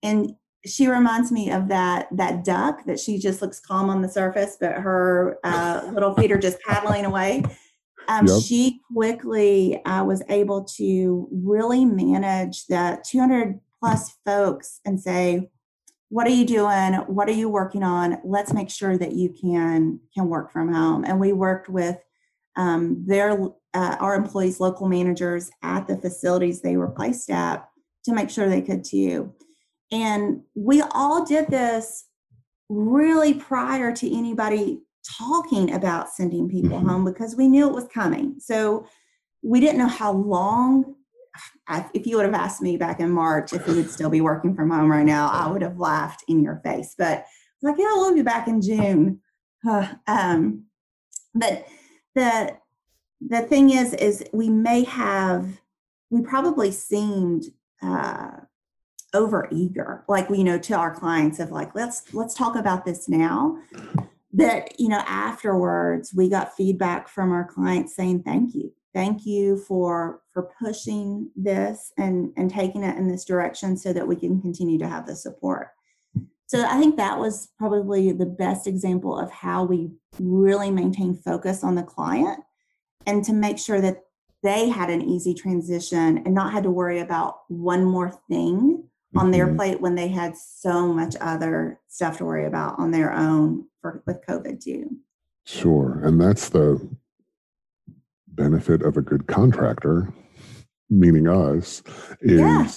and 0.04 0.36
she 0.66 0.88
reminds 0.88 1.32
me 1.32 1.52
of 1.52 1.68
that 1.68 2.08
that 2.12 2.44
duck 2.44 2.86
that 2.86 3.00
she 3.00 3.20
just 3.20 3.42
looks 3.42 3.60
calm 3.60 3.90
on 3.90 4.02
the 4.02 4.10
surface, 4.10 4.58
but 4.60 4.74
her 4.74 5.38
uh, 5.44 5.90
little 5.94 6.14
feet 6.16 6.32
are 6.32 6.40
just 6.40 6.60
paddling 6.62 7.06
away. 7.06 7.44
Um, 8.08 8.28
yep. 8.28 8.42
She 8.44 8.82
quickly 8.94 9.84
uh, 9.86 10.04
was 10.04 10.22
able 10.30 10.64
to 10.78 11.28
really 11.32 11.86
manage 11.86 12.68
the 12.68 13.04
200 13.10 13.60
plus 13.80 14.16
folks 14.26 14.80
and 14.86 15.00
say, 15.00 15.50
what 16.10 16.28
are 16.28 16.32
you 16.32 16.46
doing? 16.46 16.94
What 17.08 17.28
are 17.28 17.34
you 17.34 17.50
working 17.50 17.84
on? 17.84 18.20
Let's 18.24 18.54
make 18.54 18.70
sure 18.70 18.98
that 18.98 19.14
you 19.14 19.30
can 19.30 20.00
can 20.14 20.28
work 20.28 20.52
from 20.52 20.74
home. 20.74 21.04
And 21.04 21.20
we 21.20 21.34
worked 21.34 21.68
with 21.68 21.98
um, 22.56 23.04
their 23.06 23.38
uh, 23.74 23.98
our 24.00 24.16
employees, 24.16 24.60
local 24.60 24.88
managers 24.88 25.52
at 25.62 25.88
the 25.88 25.98
facilities 25.98 26.62
they 26.62 26.78
were 26.78 26.90
placed 26.90 27.30
at 27.30 27.68
to 28.06 28.14
make 28.14 28.30
sure 28.30 28.48
they 28.48 28.62
could 28.62 28.84
too. 28.84 29.34
And 29.92 30.42
we 30.56 30.82
all 30.82 31.26
did 31.26 31.48
this 31.48 32.06
really 32.70 33.34
prior 33.34 33.94
to 33.94 34.18
anybody 34.18 34.82
talking 35.18 35.74
about 35.74 36.10
sending 36.10 36.50
people 36.50 36.78
mm-hmm. 36.78 36.90
home 36.90 37.06
because 37.06 37.36
we 37.36 37.48
knew 37.48 37.68
it 37.68 37.76
was 37.76 37.88
coming. 37.94 38.36
So 38.40 38.88
we 39.44 39.60
didn't 39.60 39.78
know 39.78 39.88
how 39.88 40.12
long 40.14 40.96
I, 41.68 41.86
if 41.94 42.08
you 42.08 42.16
would 42.16 42.26
have 42.26 42.34
asked 42.34 42.62
me 42.62 42.78
back 42.78 43.00
in 43.00 43.12
March 43.12 43.54
if 43.54 43.68
we 43.68 43.76
would 43.76 43.90
still 43.90 44.10
be 44.10 44.22
working 44.22 44.56
from 44.56 44.72
home 44.72 44.90
right 44.90 45.06
now, 45.06 45.30
I 45.30 45.52
would 45.52 45.62
have 45.62 45.80
laughed 45.80 46.24
in 46.28 46.42
your 46.42 46.62
face. 46.64 46.96
But 46.98 47.26
like, 47.62 47.76
yeah, 47.78 47.94
we'll 47.96 48.16
be 48.16 48.22
back 48.22 48.48
in 48.48 48.62
June. 48.62 49.20
Uh, 49.68 49.88
um, 50.08 50.66
but 51.34 51.68
the 52.16 52.58
the 53.26 53.42
thing 53.42 53.70
is, 53.70 53.94
is 53.94 54.24
we 54.34 54.50
may 54.50 54.84
have 54.84 55.62
we 56.10 56.22
probably 56.22 56.72
seemed 56.72 57.46
uh, 57.82 58.32
over 59.14 59.48
eager, 59.52 60.04
like 60.08 60.30
we 60.30 60.40
you 60.40 60.44
know 60.44 60.58
to 60.60 60.74
our 60.74 60.94
clients 60.94 61.40
of 61.40 61.52
like 61.52 61.76
let's 61.76 62.14
let's 62.14 62.34
talk 62.34 62.56
about 62.56 62.86
this 62.86 63.08
now. 63.08 63.58
That 64.34 64.80
you 64.80 64.90
know 64.90 65.04
afterwards 65.06 66.14
we 66.14 66.30
got 66.30 66.56
feedback 66.56 67.08
from 67.08 67.32
our 67.32 67.46
clients 67.46 67.96
saying 67.96 68.24
thank 68.24 68.56
you, 68.56 68.74
thank 68.94 69.26
you 69.26 69.58
for 69.58 70.22
for 70.34 70.50
pushing 70.60 71.30
this 71.36 71.92
and 71.98 72.34
and 72.38 72.50
taking 72.50 72.84
it 72.84 72.98
in 72.98 73.08
this 73.08 73.26
direction 73.26 73.78
so 73.78 73.94
that 73.94 74.08
we 74.08 74.16
can 74.16 74.42
continue 74.42 74.78
to 74.80 74.88
have 74.88 75.06
the 75.06 75.16
support. 75.16 75.70
So 76.48 76.64
I 76.64 76.80
think 76.80 76.98
that 76.98 77.20
was 77.20 77.50
probably 77.58 78.12
the 78.12 78.26
best 78.26 78.68
example 78.68 79.18
of 79.18 79.32
how 79.32 79.64
we 79.64 79.92
really 80.20 80.70
maintain 80.70 81.16
focus 81.16 81.64
on 81.64 81.76
the 81.76 81.84
client 81.84 82.40
and 83.08 83.24
to 83.26 83.34
make 83.34 83.58
sure 83.58 83.82
that 83.82 84.04
they 84.44 84.70
had 84.70 84.92
an 84.92 85.02
easy 85.02 85.34
transition 85.34 86.20
and 86.20 86.36
not 86.36 86.54
had 86.54 86.64
to 86.64 86.72
worry 86.72 87.00
about 87.00 87.40
one 87.48 87.84
more 87.84 88.12
thing 88.30 88.84
mm-hmm. 88.84 89.18
on 89.18 89.32
their 89.32 89.48
mm-hmm. 89.48 89.58
plate 89.58 89.82
when 89.82 89.96
they 89.96 90.08
had 90.08 90.38
so 90.38 90.94
much 90.94 91.16
other 91.20 91.80
stuff 91.88 92.18
to 92.18 92.26
worry 92.26 92.46
about 92.46 92.78
on 92.78 92.92
their 92.92 93.12
own 93.12 93.66
for 93.82 94.04
with 94.06 94.24
COVID 94.28 94.64
too. 94.64 94.98
Sure. 95.46 96.00
And 96.04 96.22
that's 96.22 96.50
the 96.50 96.88
benefit 98.28 98.84
of 98.84 98.98
a 98.98 99.02
good 99.02 99.28
contractor, 99.28 100.14
meaning 100.90 101.28
us, 101.28 101.82
is 102.22 102.40
yeah. 102.40 102.68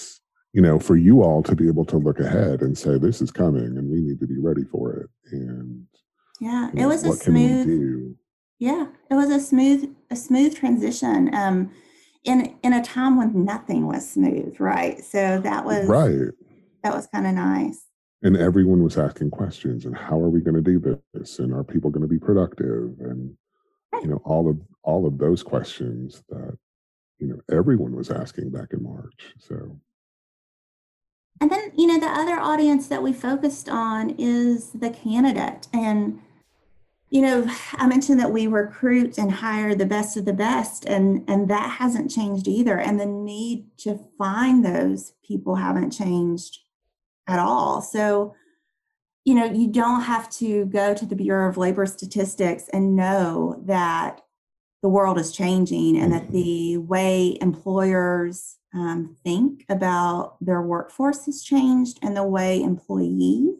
You 0.53 0.63
know, 0.63 0.79
for 0.79 0.97
you 0.97 1.23
all 1.23 1.43
to 1.43 1.55
be 1.55 1.69
able 1.69 1.85
to 1.87 1.97
look 1.97 2.21
ahead 2.21 2.63
and 2.63 2.77
say, 2.77 2.99
this 2.99 3.21
is 3.21 3.31
coming 3.31 3.77
and 3.77 3.91
we 3.91 4.01
need 4.01 4.21
to 4.21 4.27
be 4.27 4.39
ready 4.39 4.65
for 4.65 4.95
it. 4.95 5.11
And 5.33 5.87
yeah, 6.41 6.71
it 6.75 6.87
was 6.87 7.05
a 7.05 7.13
smooth 7.13 8.17
yeah, 8.59 8.87
it 9.09 9.15
was 9.15 9.31
a 9.31 9.41
smooth 9.41 9.95
a 10.11 10.17
smooth 10.17 10.57
transition. 10.57 11.33
Um, 11.35 11.71
in 12.25 12.57
in 12.63 12.73
a 12.73 12.83
time 12.83 13.17
when 13.17 13.45
nothing 13.45 13.87
was 13.87 14.09
smooth, 14.09 14.59
right? 14.59 15.03
So 15.05 15.41
that 15.41 15.65
was 15.65 15.87
right. 15.89 16.33
That 16.83 16.95
was 16.95 17.07
kind 17.07 17.27
of 17.27 17.35
nice. 17.35 17.87
And 18.23 18.37
everyone 18.37 18.83
was 18.83 18.99
asking 18.99 19.31
questions 19.31 19.85
and 19.85 19.97
how 19.97 20.19
are 20.19 20.29
we 20.29 20.41
going 20.41 20.57
to 20.57 20.61
do 20.61 21.01
this? 21.15 21.39
And 21.39 21.55
are 21.55 21.63
people 21.63 21.91
going 21.91 22.03
to 22.03 22.09
be 22.09 22.19
productive? 22.19 22.97
And 22.99 23.35
right. 23.93 24.03
you 24.03 24.09
know, 24.09 24.21
all 24.25 24.51
of 24.51 24.59
all 24.83 25.07
of 25.07 25.19
those 25.19 25.43
questions 25.43 26.23
that 26.29 26.59
you 27.19 27.29
know 27.29 27.41
everyone 27.57 27.95
was 27.95 28.11
asking 28.11 28.51
back 28.51 28.73
in 28.73 28.83
March. 28.83 29.35
So 29.39 29.79
and 31.41 31.51
then, 31.51 31.73
you 31.77 31.87
know, 31.87 32.01
the 32.01 32.07
other 32.07 32.39
audience 32.39 32.89
that 32.89 33.03
we 33.03 33.13
focused 33.13 33.69
on 33.69 34.15
is 34.19 34.71
the 34.71 34.91
candidate. 34.91 35.69
And 35.73 36.21
you 37.11 37.23
know 37.23 37.47
i 37.79 37.87
mentioned 37.87 38.21
that 38.21 38.33
we 38.33 38.47
recruit 38.47 39.19
and 39.19 39.33
hire 39.33 39.75
the 39.75 39.87
best 39.87 40.17
of 40.17 40.25
the 40.25 40.33
best 40.33 40.85
and 40.85 41.25
and 41.29 41.49
that 41.49 41.71
hasn't 41.79 42.11
changed 42.11 42.49
either. 42.49 42.79
And 42.79 42.99
the 42.99 43.07
need 43.07 43.67
to 43.79 43.99
find 44.19 44.65
those 44.65 45.13
people 45.27 45.57
haven't 45.57 45.91
changed 45.91 46.59
at 47.27 47.39
all. 47.39 47.83
So 47.83 48.35
you 49.25 49.35
know 49.35 49.45
you 49.45 49.69
don't 49.69 50.03
have 50.03 50.29
to 50.31 50.67
go 50.67 50.95
to 50.95 51.07
the 51.07 51.17
bureau 51.17 51.49
of 51.49 51.57
labor 51.57 51.87
statistics 51.87 52.65
and 52.73 52.97
know 52.97 53.63
that 53.67 54.23
the 54.83 54.89
world 54.89 55.19
is 55.19 55.33
changing 55.33 55.99
and 55.99 56.13
that 56.13 56.25
mm-hmm. 56.25 56.33
the 56.33 56.77
way 56.79 57.39
employers 57.41 58.57
um, 58.75 59.17
think 59.25 59.65
about 59.69 60.37
their 60.41 60.63
workforce 60.63 61.27
has 61.27 61.43
changed 61.43 61.99
and 62.03 62.17
the 62.17 62.25
way 62.25 62.63
employees 62.63 63.57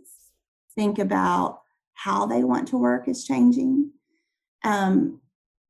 think 0.75 0.99
about 0.99 1.63
how 1.95 2.27
they 2.27 2.45
want 2.45 2.69
to 2.69 2.77
work 2.77 3.09
is 3.09 3.25
changing. 3.25 3.91
Um, 4.65 5.21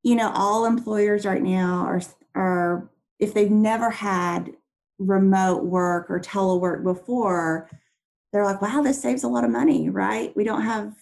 you 0.03 0.15
know, 0.15 0.31
all 0.35 0.65
employers 0.65 1.25
right 1.25 1.43
now 1.43 1.85
are 1.85 2.03
are 2.35 2.91
if 3.19 3.35
they've 3.35 3.51
never 3.51 3.91
had 3.91 4.53
remote 4.99 5.65
work 5.65 6.11
or 6.11 6.21
telework 6.21 6.83
before, 6.85 7.71
they're 8.33 8.45
like, 8.45 8.61
wow, 8.61 8.83
this 8.83 9.01
saves 9.01 9.23
a 9.23 9.29
lot 9.29 9.45
of 9.45 9.51
money, 9.51 9.89
right? 9.89 10.35
We 10.37 10.45
don't 10.45 10.63
have 10.63 10.95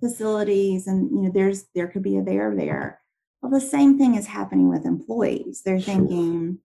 facilities 0.00 0.86
and 0.86 1.10
you 1.10 1.22
know 1.22 1.30
there's 1.32 1.66
there 1.74 1.88
could 1.88 2.02
be 2.02 2.18
a 2.18 2.22
there 2.22 2.54
there. 2.54 3.00
Well, 3.40 3.50
the 3.50 3.60
same 3.60 3.98
thing 3.98 4.14
is 4.14 4.26
happening 4.26 4.68
with 4.68 4.84
employees. 4.84 5.62
They're 5.64 5.80
sure. 5.80 5.94
thinking, 5.94 6.58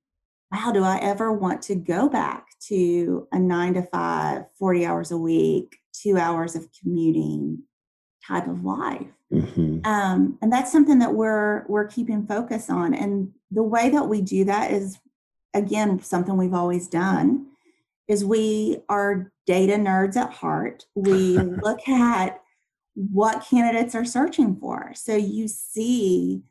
wow, 0.51 0.71
do 0.71 0.83
I 0.83 0.97
ever 0.97 1.31
want 1.31 1.61
to 1.63 1.75
go 1.75 2.09
back 2.09 2.47
to 2.67 3.27
a 3.31 3.39
nine 3.39 3.73
to 3.75 3.83
five, 3.83 4.43
40 4.59 4.85
hours 4.85 5.11
a 5.11 5.17
week, 5.17 5.77
two 5.93 6.17
hours 6.17 6.55
of 6.55 6.67
commuting, 6.79 7.63
type 8.25 8.47
of 8.47 8.63
life. 8.63 9.07
Mm-hmm. 9.31 9.79
Um, 9.85 10.37
and 10.41 10.51
that's 10.51 10.71
something 10.71 10.99
that 10.99 11.13
we're 11.13 11.65
we're 11.67 11.87
keeping 11.87 12.27
focus 12.27 12.69
on. 12.69 12.93
And 12.93 13.31
the 13.49 13.63
way 13.63 13.89
that 13.89 14.03
we 14.03 14.21
do 14.21 14.45
that 14.45 14.71
is 14.71 14.99
again 15.53 16.01
something 16.01 16.37
we've 16.37 16.53
always 16.53 16.87
done 16.87 17.47
is 18.07 18.25
we 18.25 18.79
are 18.89 19.31
data 19.47 19.73
nerds 19.73 20.17
at 20.17 20.33
heart. 20.33 20.85
We 20.95 21.37
look 21.63 21.87
at 21.87 22.41
what 22.95 23.45
candidates 23.49 23.95
are 23.95 24.05
searching 24.05 24.57
for. 24.57 24.91
So 24.95 25.15
you 25.15 25.47
see 25.47 26.43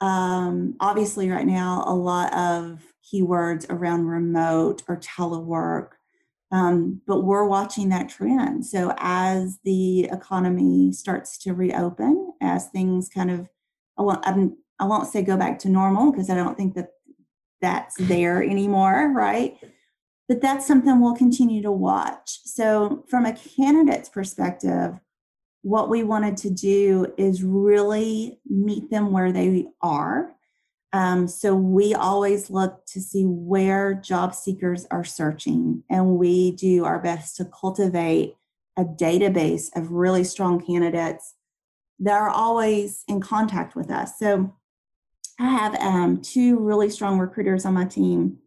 um, 0.00 0.76
obviously 0.80 1.28
right 1.28 1.46
now 1.46 1.84
a 1.86 1.94
lot 1.94 2.32
of 2.32 2.80
keywords 3.12 3.66
around 3.70 4.06
remote 4.06 4.82
or 4.88 4.96
telework 4.96 5.90
um, 6.52 7.00
but 7.06 7.20
we're 7.20 7.46
watching 7.46 7.90
that 7.90 8.08
trend. 8.08 8.66
So 8.66 8.92
as 8.98 9.58
the 9.64 10.04
economy 10.04 10.92
starts 10.92 11.38
to 11.38 11.54
reopen, 11.54 12.32
as 12.40 12.68
things 12.68 13.08
kind 13.08 13.30
of, 13.30 13.48
I 13.96 14.02
won't, 14.02 14.54
I 14.78 14.84
won't 14.84 15.06
say 15.06 15.22
go 15.22 15.36
back 15.36 15.58
to 15.60 15.68
normal 15.68 16.10
because 16.10 16.28
I 16.28 16.34
don't 16.34 16.56
think 16.56 16.74
that 16.74 16.88
that's 17.60 17.96
there 17.96 18.42
anymore, 18.42 19.12
right? 19.14 19.58
But 20.28 20.40
that's 20.40 20.66
something 20.66 21.00
we'll 21.00 21.14
continue 21.14 21.62
to 21.62 21.70
watch. 21.70 22.40
So 22.44 23.04
from 23.08 23.26
a 23.26 23.34
candidate's 23.34 24.08
perspective, 24.08 24.94
what 25.62 25.90
we 25.90 26.02
wanted 26.02 26.36
to 26.38 26.50
do 26.50 27.12
is 27.18 27.44
really 27.44 28.40
meet 28.48 28.90
them 28.90 29.12
where 29.12 29.30
they 29.30 29.66
are 29.82 30.32
um, 30.92 31.28
so 31.28 31.54
we 31.54 31.94
always 31.94 32.50
look 32.50 32.84
to 32.86 33.00
see 33.00 33.24
where 33.24 33.94
job 33.94 34.34
seekers 34.34 34.86
are 34.90 35.04
searching, 35.04 35.84
and 35.88 36.16
we 36.16 36.52
do 36.52 36.84
our 36.84 36.98
best 36.98 37.36
to 37.36 37.44
cultivate 37.44 38.34
a 38.76 38.84
database 38.84 39.68
of 39.76 39.92
really 39.92 40.24
strong 40.24 40.64
candidates 40.64 41.34
that 42.00 42.14
are 42.14 42.30
always 42.30 43.04
in 43.08 43.20
contact 43.20 43.76
with 43.76 43.90
us. 43.90 44.18
So 44.18 44.56
I 45.38 45.48
have 45.48 45.74
um, 45.76 46.22
two 46.22 46.58
really 46.58 46.90
strong 46.90 47.18
recruiters 47.18 47.64
on 47.64 47.74
my 47.74 47.84
team 47.84 48.38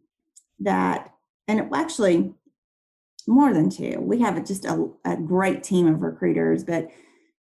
that, 0.60 1.12
and 1.48 1.70
actually 1.74 2.34
more 3.26 3.54
than 3.54 3.70
two. 3.70 3.98
We 4.00 4.20
have 4.20 4.44
just 4.44 4.64
a, 4.64 4.90
a 5.04 5.16
great 5.16 5.62
team 5.62 5.86
of 5.86 6.02
recruiters, 6.02 6.64
but 6.64 6.90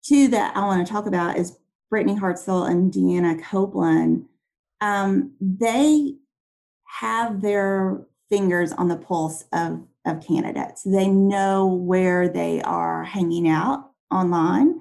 two 0.03 0.27
that 0.29 0.55
I 0.55 0.65
want 0.65 0.85
to 0.85 0.91
talk 0.91 1.07
about 1.07 1.37
is 1.37 1.57
Brittany 1.89 2.19
Hartzell 2.19 2.69
and 2.69 2.93
Deanna 2.93 3.41
Copeland 3.43 4.25
um, 4.81 5.33
they 5.39 6.15
have 6.99 7.41
their 7.41 8.01
fingers 8.29 8.71
on 8.73 8.87
the 8.87 8.97
pulse 8.97 9.45
of, 9.53 9.85
of 10.05 10.25
candidates. 10.25 10.83
They 10.83 11.07
know 11.07 11.67
where 11.67 12.27
they 12.27 12.61
are 12.61 13.03
hanging 13.03 13.47
out 13.47 13.91
online. 14.11 14.79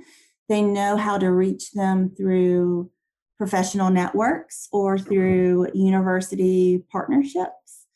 They 0.49 0.63
know 0.63 0.97
how 0.97 1.19
to 1.19 1.31
reach 1.31 1.73
them 1.73 2.11
through 2.17 2.91
professional 3.39 3.91
networks 3.91 4.69
or 4.73 4.99
through 4.99 5.69
university 5.75 6.85
partnerships. 6.91 7.87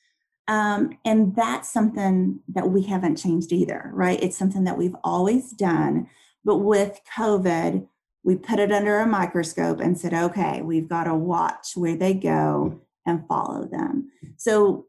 Um, 0.47 0.99
and 1.05 1.35
that's 1.35 1.73
something 1.73 2.41
that 2.49 2.69
we 2.69 2.83
haven't 2.83 3.17
changed 3.17 3.53
either, 3.53 3.91
right? 3.93 4.23
It's 4.23 4.37
something 4.37 4.65
that 4.65 4.79
we've 4.79 4.97
always 5.03 5.53
done. 5.53 6.09
But 6.45 6.59
with 6.59 7.01
COVID, 7.17 7.87
we 8.25 8.37
put 8.37 8.59
it 8.59 8.73
under 8.73 8.99
a 8.99 9.07
microscope 9.07 9.81
and 9.81 9.99
said, 9.99 10.15
okay, 10.15 10.63
we've 10.63 10.89
got 10.89 11.05
to 11.05 11.15
watch 11.15 11.73
where 11.77 11.97
they 11.97 12.15
go 12.15 12.81
and 13.07 13.27
follow 13.29 13.67
them. 13.67 14.11
So 14.37 14.87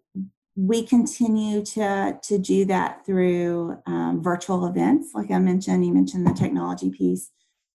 we 0.55 0.83
continue 0.83 1.63
to, 1.65 2.17
to 2.23 2.37
do 2.37 2.63
that 2.65 3.05
through 3.05 3.77
um, 3.85 4.23
virtual 4.23 4.65
events. 4.65 5.09
Like 5.13 5.31
I 5.31 5.39
mentioned, 5.39 5.85
you 5.85 5.93
mentioned 5.93 6.25
the 6.25 6.33
technology 6.33 6.89
piece, 6.89 7.29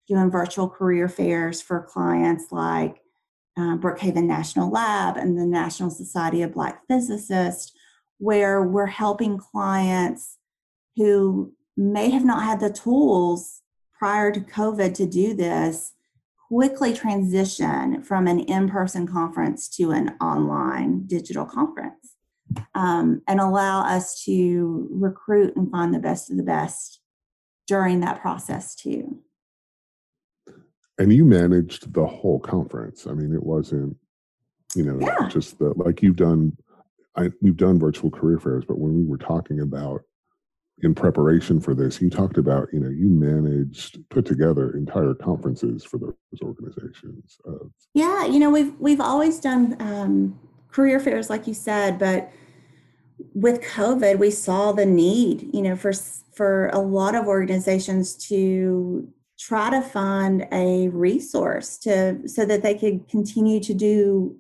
doing 0.08 0.32
virtual 0.32 0.70
career 0.70 1.10
fairs 1.10 1.62
for 1.62 1.82
clients 1.82 2.46
like 2.52 3.02
uh, 3.58 3.76
Brookhaven 3.76 4.24
National 4.24 4.72
Lab 4.72 5.18
and 5.18 5.38
the 5.38 5.46
National 5.46 5.90
Society 5.90 6.42
of 6.42 6.54
Black 6.54 6.88
Physicists, 6.88 7.74
where 8.18 8.64
we're 8.64 8.86
helping 8.86 9.38
clients 9.38 10.38
who 10.96 11.54
may 11.76 12.10
have 12.10 12.24
not 12.24 12.44
had 12.44 12.62
the 12.62 12.72
tools 12.72 13.62
prior 14.00 14.32
to 14.32 14.40
COVID 14.40 14.94
to 14.96 15.06
do 15.06 15.34
this 15.34 15.94
quickly 16.48 16.94
transition 16.94 18.02
from 18.02 18.26
an 18.26 18.40
in 18.40 18.70
person 18.70 19.06
conference 19.06 19.68
to 19.68 19.92
an 19.92 20.16
online 20.20 21.06
digital 21.06 21.46
conference 21.46 22.16
um, 22.74 23.22
and 23.28 23.40
allow 23.40 23.82
us 23.82 24.24
to 24.24 24.88
recruit 24.90 25.56
and 25.56 25.70
find 25.70 25.94
the 25.94 26.00
best 26.00 26.32
of 26.32 26.38
the 26.38 26.44
best 26.44 27.02
during 27.68 28.00
that 28.00 28.20
process 28.20 28.74
too. 28.74 29.20
And 30.98 31.14
you 31.14 31.24
managed 31.24 31.94
the 31.94 32.08
whole 32.08 32.40
conference. 32.40 33.06
I 33.06 33.12
mean, 33.12 33.34
it 33.34 33.44
wasn't, 33.44 33.96
you 34.76 34.84
know, 34.84 34.98
yeah. 35.00 35.28
just 35.30 35.60
the 35.60 35.74
like 35.76 36.02
you've 36.02 36.16
done 36.16 36.58
I, 37.16 37.30
we've 37.42 37.58
done 37.58 37.80
virtual 37.80 38.10
career 38.10 38.40
fairs, 38.40 38.64
but 38.66 38.80
when 38.80 38.96
we 38.96 39.04
were 39.04 39.18
talking 39.18 39.60
about 39.60 40.02
in 40.82 40.96
preparation 40.96 41.60
for 41.60 41.76
this, 41.76 42.02
you 42.02 42.10
talked 42.10 42.38
about, 42.38 42.70
you 42.72 42.80
know, 42.80 42.90
you 42.90 43.08
managed, 43.08 44.00
put 44.10 44.26
together 44.26 44.76
entire 44.76 45.14
conferences 45.14 45.84
for 45.84 45.98
those 45.98 46.14
organizations. 46.42 47.38
Of, 47.46 47.72
yeah, 47.94 48.26
you 48.26 48.40
know, 48.40 48.50
we've 48.50 48.74
we've 48.80 49.02
always 49.02 49.40
done 49.40 49.76
um, 49.80 50.40
career 50.72 51.00
fairs, 51.00 51.30
like 51.30 51.48
you 51.48 51.54
said, 51.54 52.00
but 52.00 52.32
with 53.34 53.62
COVID, 53.62 54.18
we 54.20 54.32
saw 54.32 54.72
the 54.72 54.86
need, 54.86 55.50
you 55.54 55.62
know, 55.62 55.76
for 55.76 55.94
for 56.34 56.70
a 56.70 56.80
lot 56.80 57.16
of 57.16 57.28
organizations 57.28 58.16
to 58.28 59.12
try 59.38 59.70
to 59.70 59.82
find 59.82 60.48
a 60.52 60.90
resource 60.90 61.78
to 61.78 62.28
so 62.28 62.46
that 62.46 62.62
they 62.62 62.76
could 62.76 63.08
continue 63.08 63.60
to 63.62 63.74
do 63.74 64.38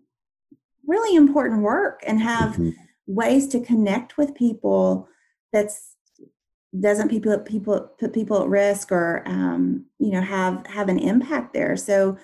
really 0.86 1.15
important 1.15 1.62
work 1.62 2.03
and 2.05 2.19
have 2.19 2.53
mm-hmm. 2.53 2.72
ways 3.08 3.48
to 3.48 3.60
connect 3.60 4.17
with 4.17 4.36
people 4.36 5.08
that's 5.53 5.88
doesn't 6.78 7.10
people 7.10 7.38
people 7.40 7.92
put 8.00 8.14
people 8.14 8.44
at 8.44 8.50
risk 8.50 8.92
or 8.92 9.24
um, 9.26 9.86
you 9.98 10.12
know 10.12 10.22
have 10.22 10.66
have 10.68 10.90
an 10.90 11.00
impact 11.00 11.54
there. 11.54 11.76
So 11.76 12.18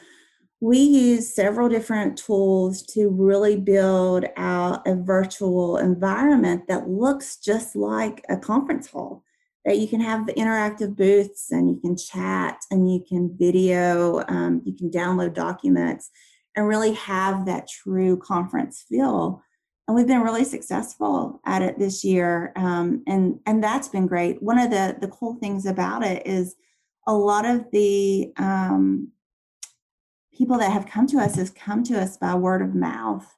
we 0.62 0.80
use 0.80 1.34
several 1.34 1.70
different 1.70 2.18
tools 2.18 2.82
to 2.82 3.10
really 3.10 3.58
build 3.58 4.26
out 4.38 4.88
a 4.88 4.96
virtual 4.96 5.78
environment 5.78 6.68
that 6.68 6.88
looks 6.88 7.38
just 7.38 7.76
like 7.76 8.24
a 8.30 8.38
conference 8.38 8.88
hall 8.88 9.24
that 9.66 9.80
you 9.80 9.88
can 9.88 10.00
have 10.00 10.26
the 10.26 10.34
interactive 10.34 10.96
booths 10.96 11.52
and 11.52 11.70
you 11.70 11.80
can 11.82 11.98
chat 11.98 12.64
and 12.72 12.92
you 12.92 13.04
can 13.08 13.36
video 13.38 14.24
um, 14.28 14.62
you 14.64 14.74
can 14.74 14.90
download 14.90 15.34
documents 15.34 16.12
and 16.56 16.68
really 16.68 16.94
have 16.94 17.46
that 17.46 17.68
true 17.68 18.16
conference 18.18 18.86
feel 18.88 19.42
and 19.88 19.96
we've 19.96 20.08
been 20.08 20.22
really 20.22 20.44
successful 20.44 21.40
at 21.46 21.62
it 21.62 21.78
this 21.78 22.04
year 22.04 22.52
um, 22.56 23.04
and 23.08 23.40
and 23.46 23.64
that's 23.64 23.88
been 23.88 24.08
great. 24.08 24.42
One 24.42 24.60
of 24.60 24.72
the 24.72 24.98
the 25.00 25.08
cool 25.08 25.36
things 25.36 25.66
about 25.66 26.04
it 26.04 26.26
is 26.26 26.56
a 27.08 27.14
lot 27.14 27.46
of 27.46 27.66
the 27.72 28.34
um, 28.38 29.12
people 30.34 30.58
that 30.58 30.72
have 30.72 30.88
come 30.88 31.08
to 31.08 31.18
us 31.18 31.36
has 31.36 31.52
come 31.52 31.84
to 31.84 32.00
us 32.00 32.18
by 32.18 32.34
word 32.36 32.62
of 32.62 32.74
mouth. 32.76 33.32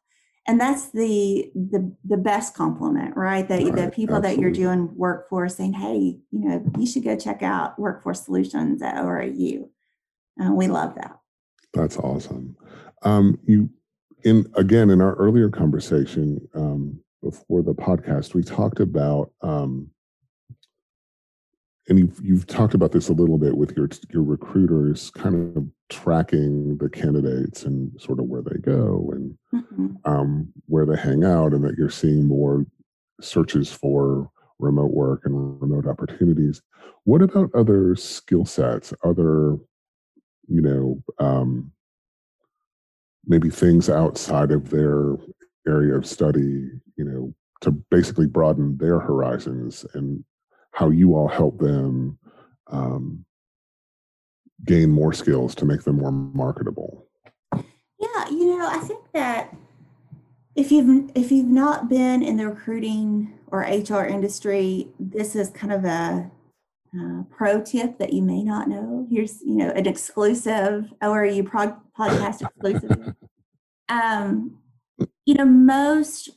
And 0.49 0.61
that's 0.61 0.91
the 0.91 1.51
the 1.53 1.93
the 2.05 2.17
best 2.17 2.53
compliment 2.53 3.17
right? 3.17 3.47
That 3.47 3.63
right. 3.63 3.75
the 3.75 3.91
people 3.91 4.15
Absolutely. 4.15 4.35
that 4.35 4.41
you're 4.41 4.51
doing 4.51 4.95
work 4.95 5.27
for 5.27 5.49
saying 5.49 5.73
hey 5.73 6.19
you 6.31 6.49
know 6.49 6.65
you 6.79 6.87
should 6.87 7.03
go 7.03 7.17
check 7.17 7.43
out 7.43 7.77
workforce 7.77 8.23
solutions 8.23 8.81
at 8.81 8.95
ORAU 8.95 9.67
uh, 10.41 10.51
we 10.51 10.67
love 10.67 10.95
that. 10.95 11.19
That's 11.73 11.97
awesome. 11.97 12.55
Um, 13.03 13.39
you 13.45 13.69
in 14.23 14.45
again 14.55 14.89
in 14.89 15.01
our 15.01 15.15
earlier 15.15 15.49
conversation 15.49 16.39
um, 16.55 16.99
before 17.23 17.61
the 17.61 17.73
podcast, 17.73 18.33
we 18.33 18.43
talked 18.43 18.79
about 18.79 19.31
um, 19.41 19.89
and 21.89 21.99
you've 21.99 22.19
you've 22.21 22.47
talked 22.47 22.73
about 22.73 22.91
this 22.91 23.09
a 23.09 23.13
little 23.13 23.37
bit 23.37 23.55
with 23.57 23.75
your 23.77 23.89
your 24.11 24.23
recruiters, 24.23 25.09
kind 25.11 25.55
of 25.55 25.65
tracking 25.89 26.77
the 26.77 26.89
candidates 26.89 27.63
and 27.63 27.91
sort 27.99 28.19
of 28.19 28.25
where 28.25 28.41
they 28.41 28.57
go 28.59 29.09
and 29.13 29.37
mm-hmm. 29.53 29.87
um, 30.05 30.51
where 30.65 30.85
they 30.85 30.97
hang 30.97 31.23
out, 31.23 31.53
and 31.53 31.63
that 31.63 31.77
you're 31.77 31.89
seeing 31.89 32.25
more 32.25 32.65
searches 33.21 33.71
for 33.71 34.29
remote 34.59 34.91
work 34.91 35.21
and 35.23 35.61
remote 35.61 35.87
opportunities. 35.87 36.61
What 37.05 37.21
about 37.21 37.53
other 37.55 37.95
skill 37.95 38.45
sets, 38.45 38.93
other 39.03 39.57
you 40.47 40.61
know 40.61 41.01
um, 41.19 41.71
maybe 43.27 43.49
things 43.49 43.89
outside 43.89 44.51
of 44.51 44.69
their 44.69 45.17
area 45.67 45.95
of 45.95 46.05
study, 46.05 46.69
you 46.95 47.03
know, 47.03 47.33
to 47.61 47.71
basically 47.71 48.25
broaden 48.25 48.77
their 48.77 48.99
horizons 48.99 49.85
and 49.93 50.23
how 50.71 50.89
you 50.89 51.15
all 51.15 51.27
help 51.27 51.59
them 51.59 52.17
um, 52.67 53.25
gain 54.65 54.89
more 54.89 55.13
skills 55.13 55.53
to 55.55 55.65
make 55.65 55.83
them 55.83 55.97
more 55.97 56.11
marketable. 56.11 57.07
Yeah, 57.53 58.29
you 58.29 58.57
know, 58.57 58.67
I 58.67 58.79
think 58.79 59.03
that 59.13 59.55
if 60.55 60.71
you've 60.71 61.11
if 61.15 61.31
you've 61.31 61.47
not 61.47 61.89
been 61.89 62.23
in 62.23 62.37
the 62.37 62.47
recruiting 62.47 63.33
or 63.47 63.61
HR 63.61 64.05
industry, 64.05 64.87
this 64.99 65.35
is 65.35 65.49
kind 65.49 65.73
of 65.73 65.85
a 65.85 66.29
uh, 66.95 67.23
pro 67.29 67.61
tip 67.61 67.97
that 67.99 68.13
you 68.13 68.21
may 68.21 68.43
not 68.43 68.67
know. 68.67 69.07
Here's, 69.09 69.41
you 69.41 69.55
know, 69.55 69.69
an 69.69 69.87
exclusive 69.87 70.93
ORAU 71.01 71.45
prod, 71.45 71.75
podcast 71.97 72.41
exclusive. 72.41 73.15
um, 73.89 74.59
you 75.25 75.35
know, 75.35 75.45
most 75.45 76.29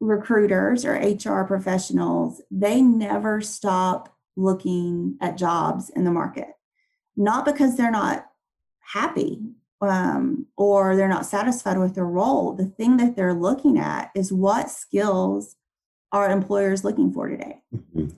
recruiters 0.00 0.84
or 0.84 0.94
HR 0.94 1.44
professionals, 1.44 2.42
they 2.50 2.80
never 2.80 3.40
stop 3.40 4.14
looking 4.36 5.16
at 5.20 5.36
jobs 5.36 5.90
in 5.90 6.04
the 6.04 6.10
market, 6.10 6.48
not 7.16 7.44
because 7.44 7.76
they're 7.76 7.90
not 7.90 8.26
happy 8.92 9.40
um, 9.80 10.46
or 10.56 10.96
they're 10.96 11.08
not 11.08 11.26
satisfied 11.26 11.78
with 11.78 11.94
their 11.94 12.06
role. 12.06 12.54
The 12.54 12.66
thing 12.66 12.96
that 12.98 13.16
they're 13.16 13.34
looking 13.34 13.78
at 13.78 14.10
is 14.14 14.32
what 14.32 14.70
skills 14.70 15.56
are 16.12 16.30
employers 16.30 16.84
looking 16.84 17.12
for 17.12 17.28
today. 17.28 17.62
Mm-hmm. 17.74 18.08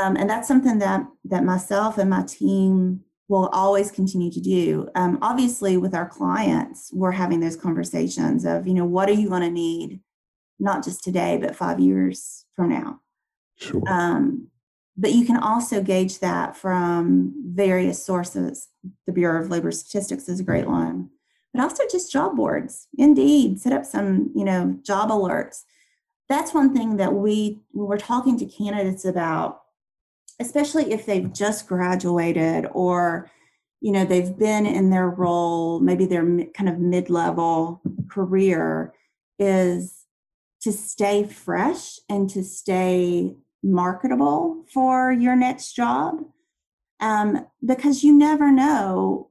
Um, 0.00 0.16
and 0.16 0.28
that's 0.28 0.48
something 0.48 0.78
that 0.80 1.06
that 1.24 1.44
myself 1.44 1.98
and 1.98 2.10
my 2.10 2.22
team 2.22 3.00
will 3.28 3.48
always 3.48 3.90
continue 3.90 4.30
to 4.30 4.40
do. 4.40 4.88
Um, 4.94 5.18
obviously, 5.20 5.76
with 5.76 5.94
our 5.94 6.08
clients, 6.08 6.90
we're 6.92 7.12
having 7.12 7.40
those 7.40 7.56
conversations 7.56 8.44
of, 8.44 8.66
you 8.66 8.74
know, 8.74 8.84
what 8.84 9.08
are 9.08 9.14
you 9.14 9.28
going 9.28 9.42
to 9.42 9.50
need, 9.50 10.00
not 10.60 10.84
just 10.84 11.02
today, 11.02 11.36
but 11.36 11.56
five 11.56 11.80
years 11.80 12.44
from 12.54 12.68
now. 12.68 13.00
Sure. 13.56 13.82
Um, 13.88 14.48
but 14.96 15.12
you 15.12 15.26
can 15.26 15.38
also 15.38 15.82
gauge 15.82 16.20
that 16.20 16.56
from 16.56 17.34
various 17.44 18.02
sources. 18.04 18.68
The 19.06 19.12
Bureau 19.12 19.42
of 19.42 19.50
Labor 19.50 19.72
Statistics 19.72 20.28
is 20.28 20.40
a 20.40 20.44
great 20.44 20.66
one, 20.66 21.10
but 21.52 21.62
also 21.62 21.82
just 21.90 22.12
job 22.12 22.36
boards. 22.36 22.86
Indeed, 22.96 23.60
set 23.60 23.72
up 23.72 23.84
some, 23.84 24.30
you 24.34 24.44
know, 24.44 24.78
job 24.82 25.10
alerts. 25.10 25.62
That's 26.28 26.54
one 26.54 26.74
thing 26.74 26.96
that 26.96 27.12
we, 27.12 27.60
when 27.72 27.88
we're 27.88 27.98
talking 27.98 28.38
to 28.38 28.46
candidates 28.46 29.04
about, 29.04 29.62
especially 30.38 30.92
if 30.92 31.06
they've 31.06 31.32
just 31.32 31.66
graduated 31.66 32.66
or 32.72 33.30
you 33.80 33.92
know 33.92 34.04
they've 34.04 34.36
been 34.36 34.66
in 34.66 34.90
their 34.90 35.08
role 35.08 35.80
maybe 35.80 36.06
their 36.06 36.24
kind 36.54 36.68
of 36.68 36.78
mid-level 36.78 37.80
career 38.10 38.92
is 39.38 40.04
to 40.60 40.72
stay 40.72 41.24
fresh 41.24 41.98
and 42.08 42.28
to 42.30 42.42
stay 42.42 43.36
marketable 43.62 44.64
for 44.72 45.12
your 45.12 45.36
next 45.36 45.72
job 45.74 46.22
um, 47.00 47.46
because 47.64 48.02
you 48.02 48.16
never 48.16 48.50
know 48.50 49.30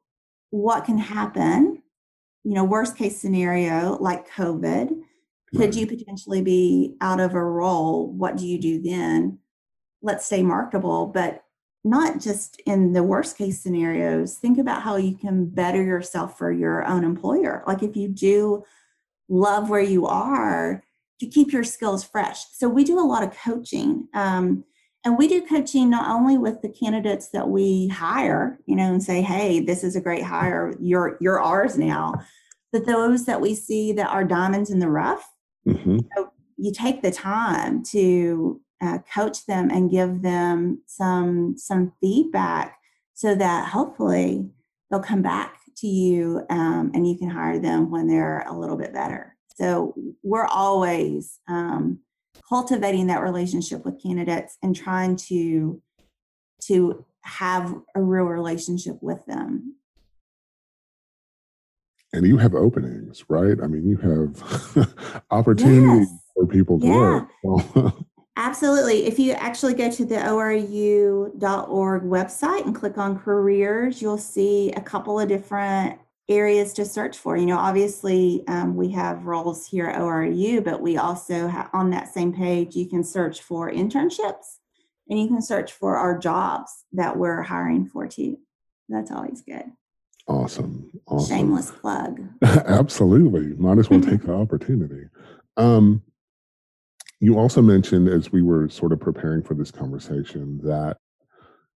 what 0.52 0.86
can 0.86 0.98
happen. 0.98 1.82
You 2.44 2.54
know 2.54 2.64
worst 2.64 2.96
case 2.96 3.20
scenario 3.20 3.98
like 4.00 4.30
covid 4.30 4.92
could 5.56 5.76
you 5.76 5.88
potentially 5.88 6.42
be 6.42 6.96
out 7.02 7.20
of 7.20 7.34
a 7.34 7.44
role? 7.44 8.12
What 8.12 8.38
do 8.38 8.46
you 8.46 8.60
do 8.60 8.82
then 8.82 9.40
let's 10.06 10.26
stay 10.26 10.44
marketable, 10.44 11.08
but 11.08 11.44
not 11.84 12.20
just 12.20 12.62
in 12.66 12.94
the 12.94 13.04
worst 13.04 13.38
case 13.38 13.62
scenarios. 13.62 14.36
Think 14.36 14.58
about 14.58 14.82
how 14.82 14.96
you 14.96 15.16
can 15.16 15.46
better 15.48 15.84
yourself 15.84 16.38
for 16.38 16.52
your 16.52 16.86
own 16.86 17.04
employer. 17.04 17.64
Like 17.68 17.84
if 17.84 17.96
you 17.96 18.08
do 18.08 18.64
love 19.28 19.70
where 19.70 19.82
you 19.82 20.06
are, 20.06 20.84
to 21.20 21.26
keep 21.28 21.54
your 21.54 21.64
skills 21.64 22.04
fresh. 22.04 22.46
So 22.52 22.68
we 22.68 22.84
do 22.84 23.00
a 23.00 23.02
lot 23.02 23.24
of 23.24 23.38
coaching. 23.38 24.08
Um, 24.14 24.64
and 25.06 25.18
we 25.18 25.28
do 25.28 25.46
coaching 25.46 25.90
not 25.90 26.10
only 26.10 26.38
with 26.38 26.62
the 26.62 26.70
candidates 26.70 27.30
that 27.30 27.48
we 27.48 27.88
hire, 27.88 28.60
you 28.66 28.76
know, 28.76 28.92
and 28.92 29.02
say, 29.02 29.22
hey, 29.22 29.60
this 29.60 29.84
is 29.84 29.96
a 29.96 30.02
great 30.02 30.24
hire, 30.24 30.74
you're 30.80 31.18
you're 31.22 31.40
ours 31.40 31.78
now, 31.78 32.16
but 32.72 32.86
those 32.86 33.26
that 33.26 33.40
we 33.40 33.54
see 33.54 33.94
that 33.94 34.08
are 34.08 34.24
diamonds 34.24 34.72
in 34.72 34.80
the 34.80 34.90
rough. 34.90 35.32
Mm-hmm. 35.68 36.00
So 36.16 36.32
you 36.58 36.72
take 36.72 37.02
the 37.02 37.12
time 37.12 37.84
to 37.92 38.60
uh, 38.82 39.00
coach 39.14 39.46
them 39.46 39.70
and 39.70 39.92
give 39.92 40.22
them 40.22 40.82
some 40.86 41.56
some 41.58 41.94
feedback 42.02 42.78
so 43.14 43.34
that 43.36 43.70
hopefully 43.70 44.50
they'll 44.90 45.00
come 45.00 45.22
back 45.22 45.60
to 45.78 45.88
you 45.88 46.42
um, 46.50 46.92
and 46.94 47.08
you 47.08 47.18
can 47.18 47.30
hire 47.30 47.60
them 47.60 47.90
when 47.90 48.08
they're 48.08 48.46
a 48.48 48.58
little 48.58 48.78
bit 48.78 48.94
better 48.94 49.36
so 49.56 49.94
we're 50.24 50.46
always 50.46 51.40
um, 51.48 52.00
cultivating 52.48 53.08
that 53.08 53.22
relationship 53.22 53.86
with 53.86 54.02
candidates 54.02 54.58
and 54.62 54.76
trying 54.76 55.16
to 55.16 55.82
to 56.62 57.06
have 57.22 57.76
a 57.96 58.02
real 58.02 58.26
relationship 58.26 58.98
with 59.02 59.26
them 59.26 59.76
and 62.14 62.26
you 62.28 62.38
have 62.38 62.54
openings 62.54 63.24
right 63.30 63.58
i 63.64 63.68
mean 63.68 63.88
you 63.88 63.98
have 63.98 65.24
opportunities 65.32 66.08
yes. 66.10 66.20
for 66.34 66.46
people 66.46 66.80
to 66.80 66.88
yeah. 66.88 67.26
work 67.44 67.96
Absolutely. 68.38 69.06
If 69.06 69.18
you 69.18 69.32
actually 69.32 69.76
go 69.76 69.90
to 69.90 70.06
the 70.06 70.16
ORAU.org 70.16 72.04
website 72.04 72.66
and 72.66 72.76
click 72.76 72.98
on 72.98 73.18
careers, 73.18 74.02
you'll 74.02 74.18
see 74.18 74.72
a 74.74 74.82
couple 74.82 75.20
of 75.20 75.30
different 75.30 76.00
areas 76.28 76.74
to 76.74 76.86
search 76.86 77.18
for. 77.18 77.38
You 77.38 77.46
know, 77.46 77.58
obviously 77.58 78.44
um, 78.48 78.76
we 78.76 78.90
have 78.92 79.26
roles 79.26 79.68
here 79.68 79.88
at 79.88 80.02
ORAU, 80.02 80.64
but 80.64 80.82
we 80.82 80.98
also 80.98 81.48
have 81.48 81.70
on 81.72 81.92
that 81.92 82.14
same 82.14 82.34
page, 82.34 82.76
you 82.76 82.90
can 82.90 83.04
search 83.04 83.42
for 83.42 83.72
internships 83.72 84.58
and 85.10 85.20
you 85.20 85.28
can 85.28 85.42
search 85.42 85.72
for 85.72 85.96
our 85.96 86.18
jobs 86.18 86.86
that 86.94 87.16
we're 87.16 87.44
hiring 87.44 87.86
for 87.86 88.08
too. 88.08 88.40
That's 88.90 89.12
always 89.12 89.42
good. 89.42 89.72
Awesome. 90.28 90.90
awesome. 91.06 91.38
Shameless 91.38 91.72
plug. 91.72 92.28
Absolutely. 92.42 93.54
Might 93.56 93.78
as 93.78 93.90
well 93.90 94.02
take 94.02 94.24
the 94.24 94.34
opportunity. 94.36 95.06
Um, 95.58 96.02
you 97.20 97.38
also 97.38 97.62
mentioned 97.62 98.08
as 98.08 98.32
we 98.32 98.42
were 98.42 98.70
sort 98.70 98.92
of 98.92 99.00
preparing 99.00 99.42
for 99.42 99.54
this 99.54 99.72
conversation 99.72 100.60
that 100.64 100.98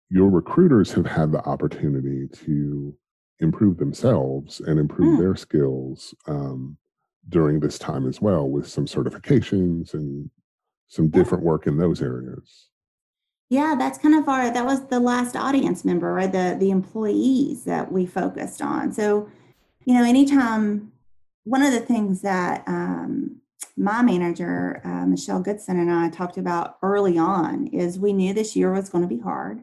your 0.08 0.30
recruiters 0.30 0.92
have 0.92 1.06
had 1.06 1.32
the 1.32 1.44
opportunity 1.44 2.28
to 2.28 2.96
improve 3.40 3.76
themselves 3.76 4.60
and 4.60 4.78
improve 4.78 5.16
mm. 5.16 5.18
their 5.18 5.36
skills 5.36 6.14
um, 6.26 6.76
during 7.28 7.60
this 7.60 7.78
time 7.78 8.08
as 8.08 8.20
well 8.20 8.48
with 8.48 8.66
some 8.66 8.86
certifications 8.86 9.94
and 9.94 10.30
some 10.86 11.08
different 11.08 11.44
work 11.44 11.66
in 11.66 11.76
those 11.76 12.00
areas. 12.00 12.68
Yeah 13.48 13.76
that's 13.78 13.98
kind 13.98 14.14
of 14.14 14.28
our 14.28 14.50
that 14.50 14.64
was 14.64 14.86
the 14.86 14.98
last 14.98 15.36
audience 15.36 15.84
member 15.84 16.12
right? 16.12 16.30
The 16.30 16.56
the 16.58 16.70
employees 16.70 17.64
that 17.64 17.92
we 17.92 18.06
focused 18.06 18.62
on. 18.62 18.92
So 18.92 19.28
you 19.84 19.94
know 19.94 20.04
anytime 20.04 20.92
one 21.44 21.62
of 21.62 21.72
the 21.72 21.80
things 21.80 22.22
that 22.22 22.64
um, 22.66 23.40
my 23.76 24.02
manager 24.02 24.80
uh, 24.84 25.06
michelle 25.06 25.40
goodson 25.40 25.78
and 25.78 25.90
i 25.90 26.08
talked 26.08 26.38
about 26.38 26.78
early 26.82 27.18
on 27.18 27.66
is 27.68 27.98
we 27.98 28.12
knew 28.12 28.32
this 28.32 28.56
year 28.56 28.72
was 28.72 28.88
going 28.88 29.02
to 29.02 29.14
be 29.14 29.20
hard 29.20 29.62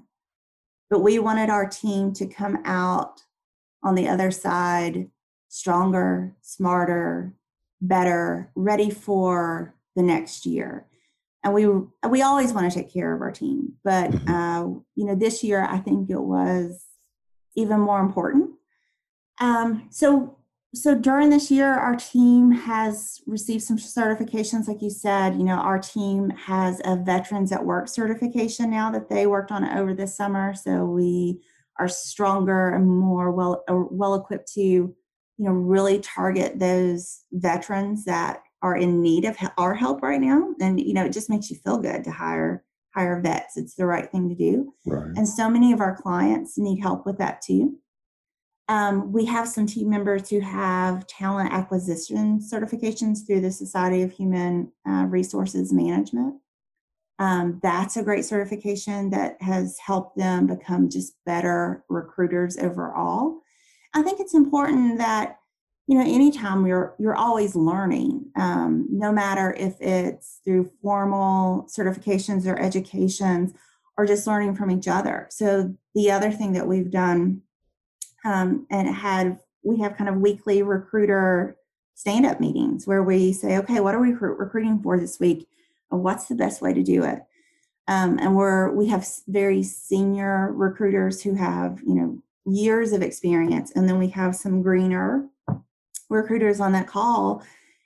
but 0.90 1.00
we 1.00 1.18
wanted 1.20 1.50
our 1.50 1.68
team 1.68 2.14
to 2.14 2.26
come 2.26 2.60
out 2.66 3.24
on 3.84 3.96
the 3.96 4.08
other 4.08 4.32
side 4.32 5.10
stronger, 5.54 6.36
smarter, 6.42 7.32
better, 7.80 8.50
ready 8.56 8.90
for 8.90 9.76
the 9.96 10.02
next 10.02 10.48
year. 10.48 10.88
And 11.44 11.54
we 11.54 11.68
we 12.10 12.24
always 12.24 12.54
want 12.54 12.72
to 12.72 12.76
take 12.76 12.92
care 12.92 13.14
of 13.14 13.22
our 13.22 13.32
team, 13.32 13.74
but 13.84 14.10
mm-hmm. 14.10 14.34
uh, 14.34 14.62
you 14.96 15.06
know 15.06 15.14
this 15.14 15.44
year 15.44 15.64
I 15.64 15.78
think 15.78 16.10
it 16.10 16.20
was 16.20 16.84
even 17.56 17.80
more 17.80 18.00
important. 18.00 18.50
Um, 19.40 19.88
so 19.92 20.38
so 20.74 20.96
during 20.96 21.30
this 21.30 21.52
year, 21.52 21.72
our 21.72 21.96
team 21.96 22.52
has 22.52 23.22
received 23.28 23.64
some 23.64 23.78
certifications, 23.78 24.68
like 24.68 24.82
you 24.82 24.90
said. 24.90 25.36
You 25.36 25.44
know, 25.44 25.58
our 25.58 25.80
team 25.80 26.32
has 26.32 26.82
a 26.84 26.96
Veterans 26.96 27.52
at 27.52 27.64
Work 27.64 27.88
certification 27.88 28.72
now 28.72 28.92
that 28.92 29.08
they 29.08 29.28
worked 29.28 29.52
on 29.52 29.64
over 29.66 29.94
this 29.94 30.16
summer. 30.16 30.54
So 30.56 30.86
we 30.86 31.42
are 31.80 31.88
stronger 31.88 32.70
and 32.70 32.88
more 32.88 33.32
well 33.32 33.64
well 33.68 34.16
equipped 34.16 34.52
to 34.54 34.62
you 34.62 34.96
know 35.38 35.52
really 35.52 36.00
target 36.00 36.60
those 36.60 37.22
veterans 37.32 38.06
that 38.06 38.44
are 38.62 38.78
in 38.78 39.02
need 39.02 39.26
of 39.26 39.36
our 39.58 39.74
help 39.74 40.02
right 40.02 40.22
now 40.22 40.54
and 40.62 40.80
you 40.80 40.94
know 40.94 41.06
it 41.06 41.14
just 41.14 41.30
makes 41.30 41.50
you 41.50 41.58
feel 41.58 41.78
good 41.78 42.04
to 42.04 42.12
hire 42.12 42.64
hire 42.94 43.20
vets 43.22 43.58
it's 43.58 43.76
the 43.76 43.86
right 43.86 44.12
thing 44.12 44.30
to 44.30 44.36
do 44.36 44.72
right. 44.86 45.12
and 45.16 45.28
so 45.28 45.50
many 45.50 45.74
of 45.74 45.82
our 45.82 45.96
clients 45.96 46.58
need 46.58 46.80
help 46.80 47.06
with 47.06 47.18
that 47.18 47.42
too 47.42 47.76
um, 48.70 49.12
we 49.12 49.26
have 49.26 49.48
some 49.48 49.66
team 49.66 49.90
members 49.90 50.30
who 50.30 50.40
have 50.40 51.06
talent 51.08 51.52
acquisition 51.52 52.40
certifications 52.40 53.26
through 53.26 53.42
the 53.42 53.52
society 53.52 54.02
of 54.02 54.12
human 54.12 54.72
uh, 54.88 55.06
resources 55.08 55.74
management 55.74 56.36
um, 57.20 57.60
that's 57.62 57.96
a 57.96 58.04
great 58.04 58.26
certification 58.26 59.10
that 59.12 59.42
has 59.42 59.78
helped 59.80 60.18
them 60.18 60.48
become 60.48 60.90
just 60.90 61.14
better 61.26 61.84
recruiters 61.88 62.58
overall. 62.58 63.40
I 63.94 64.02
think 64.02 64.20
it's 64.20 64.34
important 64.34 64.98
that 64.98 65.38
you 65.88 65.98
know 65.98 66.04
anytime 66.04 66.66
you're 66.66 66.96
you're 66.98 67.16
always 67.16 67.56
learning 67.56 68.26
um, 68.38 68.88
no 68.90 69.12
matter 69.12 69.54
if 69.54 69.80
it's 69.80 70.40
through 70.44 70.72
formal 70.82 71.68
certifications 71.70 72.48
or 72.48 72.58
educations 72.58 73.54
or 73.98 74.06
just 74.06 74.26
learning 74.26 74.56
from 74.56 74.72
each 74.72 74.88
other 74.88 75.28
so 75.30 75.76
the 75.94 76.10
other 76.10 76.32
thing 76.32 76.54
that 76.54 76.66
we've 76.66 76.90
done 76.90 77.42
um, 78.24 78.66
and 78.70 78.88
had 78.88 79.40
we 79.64 79.80
have 79.80 79.98
kind 79.98 80.10
of 80.10 80.18
weekly 80.18 80.62
recruiter 80.62 81.58
stand 81.96 82.26
up 82.26 82.40
meetings 82.40 82.88
where 82.88 83.04
we 83.04 83.32
say 83.32 83.58
okay 83.58 83.80
what 83.80 83.94
are 83.96 84.02
we 84.02 84.12
recruiting 84.12 84.82
for 84.82 85.00
this 85.00 85.20
week? 85.20 85.48
What's 85.90 86.28
the 86.28 86.36
best 86.36 86.62
way 86.62 86.74
to 86.74 86.84
do 86.84 87.04
it? 87.04 87.24
Um, 87.88 88.18
and 88.20 88.36
we're 88.36 88.72
we 88.72 88.88
have 88.88 89.08
very 89.28 89.64
senior 89.64 90.52
recruiters 90.54 91.22
who 91.22 91.36
have 91.36 91.82
you 91.86 91.96
know 91.96 92.20
years 92.46 92.92
of 92.92 93.02
experience 93.02 93.72
and 93.72 93.88
then 93.88 93.98
we 93.98 94.10
have 94.10 94.36
some 94.36 94.62
greener 94.62 95.28
recruiters 96.10 96.60
on 96.60 96.72
that 96.74 96.88
call. 96.88 97.44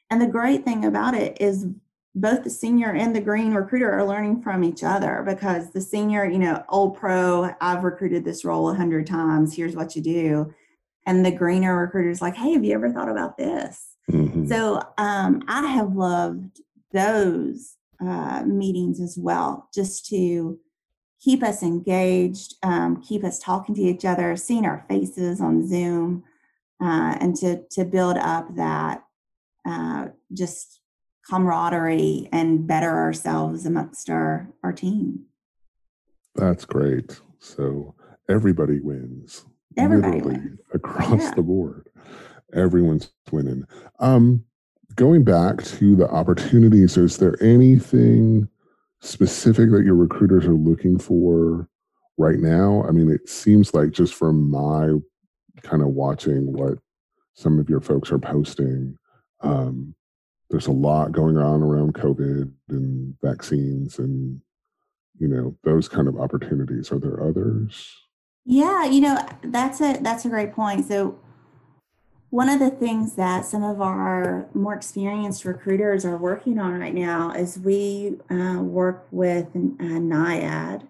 And 0.10 0.22
the 0.22 0.28
great 0.28 0.64
thing 0.64 0.86
about 0.86 1.16
it 1.16 1.38
is 1.42 1.68
both 2.16 2.44
the 2.44 2.50
senior 2.50 2.94
and 2.94 3.16
the 3.16 3.22
green 3.22 3.54
recruiter 3.54 3.92
are 3.92 4.06
learning 4.06 4.42
from 4.42 4.64
each 4.64 4.84
other 4.84 5.24
because 5.26 5.72
the 5.72 5.82
senior 5.82 6.26
you 6.26 6.40
know 6.40 6.64
old 6.70 6.96
pro 6.96 7.54
i've 7.62 7.84
recruited 7.84 8.24
this 8.26 8.44
role 8.44 8.70
a 8.70 8.76
hundred 8.76 9.06
times 9.06 9.56
here's 9.56 9.76
what 9.76 9.96
you 9.96 10.02
do 10.02 10.54
and 11.06 11.26
the 11.26 11.32
greener 11.32 11.78
recruiters 11.78 12.22
like 12.22 12.36
hey 12.36 12.54
have 12.54 12.64
you 12.64 12.74
ever 12.74 12.92
thought 12.92 13.10
about 13.10 13.38
this 13.38 13.88
mm-hmm. 14.10 14.48
so 14.48 14.82
um, 14.98 15.44
i 15.48 15.68
have 15.68 15.94
loved 15.94 16.62
those 16.92 17.78
uh, 18.00 18.44
meetings 18.46 19.00
as 19.00 19.18
well, 19.18 19.70
just 19.74 20.06
to 20.08 20.60
keep 21.20 21.44
us 21.44 21.64
engaged, 21.64 22.56
um, 22.64 23.02
keep 23.02 23.24
us 23.24 23.40
talking 23.40 23.76
to 23.76 23.82
each 23.82 24.06
other, 24.06 24.36
seeing 24.36 24.66
our 24.66 24.86
faces 24.88 25.42
on 25.42 25.68
Zoom, 25.68 26.24
uh, 26.82 27.18
and 27.20 27.36
to 27.38 27.64
to 27.72 27.86
build 27.86 28.18
up 28.18 28.56
that 28.56 29.04
uh, 29.68 30.08
just 30.34 30.82
camaraderie 31.30 32.30
and 32.32 32.68
better 32.68 32.92
ourselves 32.92 33.66
amongst 33.66 34.10
our 34.10 34.50
our 34.64 34.74
team. 34.74 35.26
That's 36.36 36.66
great. 36.66 37.20
So 37.40 37.96
everybody 38.30 38.80
wins. 38.80 39.46
Everybody 39.78 40.22
wins. 40.22 40.60
across 40.74 41.22
yeah. 41.22 41.34
the 41.36 41.42
board. 41.42 41.90
Everyone's 42.54 43.12
winning. 43.32 43.66
Um, 44.00 44.44
going 44.96 45.24
back 45.24 45.64
to 45.64 45.96
the 45.96 46.10
opportunities, 46.10 46.98
is 46.98 47.18
there 47.18 47.42
anything 47.42 48.48
specific 49.02 49.72
that 49.72 49.86
your 49.86 49.96
recruiters 49.96 50.46
are 50.46 50.54
looking 50.54 50.98
for 50.98 51.68
right 52.18 52.40
now? 52.40 52.84
I 52.88 52.92
mean, 52.92 53.10
it 53.10 53.28
seems 53.30 53.74
like 53.74 53.92
just 53.92 54.14
from 54.14 54.50
my 54.50 54.94
kind 55.62 55.82
of 55.82 55.90
watching 55.90 56.54
what 56.54 56.80
some 57.34 57.60
of 57.60 57.70
your 57.70 57.82
folks 57.82 58.12
are 58.12 58.20
posting, 58.20 58.98
um, 59.42 59.94
there's 60.50 60.68
a 60.68 60.72
lot 60.72 61.12
going 61.12 61.38
on 61.38 61.62
around 61.62 61.94
COVID 61.94 62.52
and 62.70 63.16
vaccines 63.22 64.00
and 64.00 64.42
you 65.20 65.28
know 65.28 65.56
those 65.64 65.88
kind 65.90 66.08
of 66.08 66.20
opportunities. 66.20 66.92
Are 66.92 67.00
there 67.00 67.24
others? 67.24 67.96
Yeah, 68.46 68.86
you 68.86 69.02
know 69.02 69.18
that's 69.44 69.82
a 69.82 69.98
that's 70.02 70.26
a 70.26 70.30
great 70.30 70.54
point. 70.54 70.86
So 70.86 71.20
one 72.30 72.50
of 72.50 72.60
the 72.60 72.70
things 72.70 73.16
that 73.16 73.46
some 73.46 73.64
of 73.64 73.82
our 73.82 74.50
more 74.54 74.74
experienced 74.74 75.46
recruiters 75.46 76.06
are 76.06 76.18
working 76.18 76.60
on 76.60 76.78
right 76.80 76.94
now 76.94 77.32
is 77.32 77.58
we 77.58 78.18
uh, 78.30 78.60
work 78.62 79.08
with 79.12 79.48
uh, 79.48 79.80
NIAID, 79.80 80.82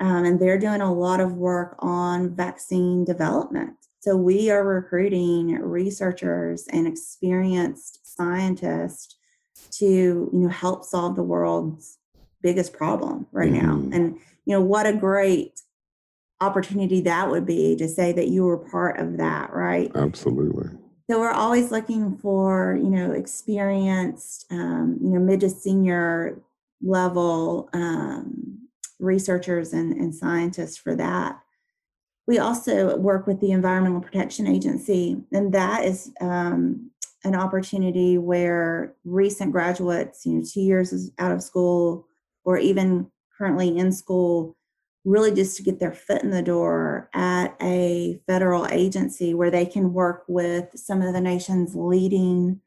um, 0.00 0.24
and 0.24 0.38
they're 0.38 0.58
doing 0.58 0.82
a 0.82 0.92
lot 0.92 1.20
of 1.20 1.32
work 1.32 1.76
on 1.78 2.34
vaccine 2.34 3.04
development. 3.04 3.76
So 4.00 4.16
we 4.16 4.50
are 4.50 4.62
recruiting 4.62 5.54
researchers 5.54 6.66
and 6.70 6.86
experienced 6.86 8.03
scientists 8.16 9.16
to 9.70 9.86
you 10.32 10.38
know 10.40 10.48
help 10.48 10.84
solve 10.84 11.16
the 11.16 11.22
world's 11.22 11.98
biggest 12.42 12.72
problem 12.72 13.26
right 13.32 13.52
mm-hmm. 13.52 13.66
now. 13.90 13.96
And 13.96 14.18
you 14.44 14.54
know 14.54 14.60
what 14.60 14.86
a 14.86 14.92
great 14.92 15.60
opportunity 16.40 17.00
that 17.02 17.30
would 17.30 17.46
be 17.46 17.76
to 17.76 17.88
say 17.88 18.12
that 18.12 18.28
you 18.28 18.44
were 18.44 18.58
part 18.58 18.98
of 18.98 19.16
that, 19.16 19.52
right? 19.52 19.90
Absolutely. 19.94 20.68
So 21.10 21.20
we're 21.20 21.30
always 21.30 21.70
looking 21.70 22.16
for, 22.16 22.78
you 22.80 22.88
know, 22.88 23.12
experienced, 23.12 24.46
um, 24.50 24.98
you 25.02 25.10
know, 25.10 25.20
mid 25.20 25.40
to 25.40 25.50
senior 25.50 26.40
level 26.82 27.68
um, 27.72 28.68
researchers 28.98 29.72
and, 29.72 29.92
and 29.94 30.14
scientists 30.14 30.76
for 30.76 30.94
that. 30.96 31.40
We 32.26 32.38
also 32.38 32.96
work 32.96 33.26
with 33.26 33.40
the 33.40 33.52
Environmental 33.52 34.00
Protection 34.00 34.46
Agency, 34.46 35.22
and 35.30 35.52
that 35.52 35.84
is 35.84 36.10
um, 36.22 36.90
an 37.24 37.34
opportunity 37.34 38.18
where 38.18 38.94
recent 39.04 39.52
graduates, 39.52 40.26
you 40.26 40.32
know, 40.32 40.44
two 40.44 40.60
years 40.60 41.10
out 41.18 41.32
of 41.32 41.42
school 41.42 42.06
or 42.44 42.58
even 42.58 43.10
currently 43.36 43.76
in 43.76 43.90
school, 43.90 44.56
really 45.04 45.34
just 45.34 45.56
to 45.56 45.62
get 45.62 45.80
their 45.80 45.92
foot 45.92 46.22
in 46.22 46.30
the 46.30 46.42
door 46.42 47.10
at 47.14 47.54
a 47.60 48.20
federal 48.26 48.66
agency 48.68 49.34
where 49.34 49.50
they 49.50 49.66
can 49.66 49.92
work 49.92 50.24
with 50.28 50.68
some 50.74 51.02
of 51.02 51.12
the 51.12 51.20
nation's 51.20 51.74
leading 51.74 52.60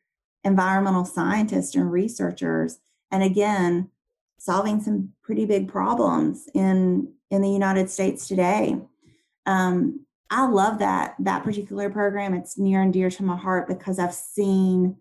environmental 0.43 1.05
scientists 1.05 1.75
and 1.75 1.91
researchers. 1.91 2.79
And 3.11 3.23
again 3.23 3.89
solving 4.37 4.81
some 4.81 5.11
pretty 5.23 5.45
big 5.45 5.67
problems 5.67 6.47
in 6.53 7.11
in 7.29 7.41
the 7.41 7.49
united 7.49 7.89
states 7.89 8.27
today. 8.27 8.79
Um, 9.45 10.05
I 10.29 10.47
love 10.47 10.79
that 10.79 11.15
that 11.19 11.43
particular 11.43 11.89
program. 11.89 12.33
It's 12.33 12.57
near 12.57 12.81
and 12.81 12.91
dear 12.91 13.09
to 13.09 13.23
my 13.23 13.37
heart 13.37 13.67
because 13.67 13.99
I've 13.99 14.13
seen 14.13 14.97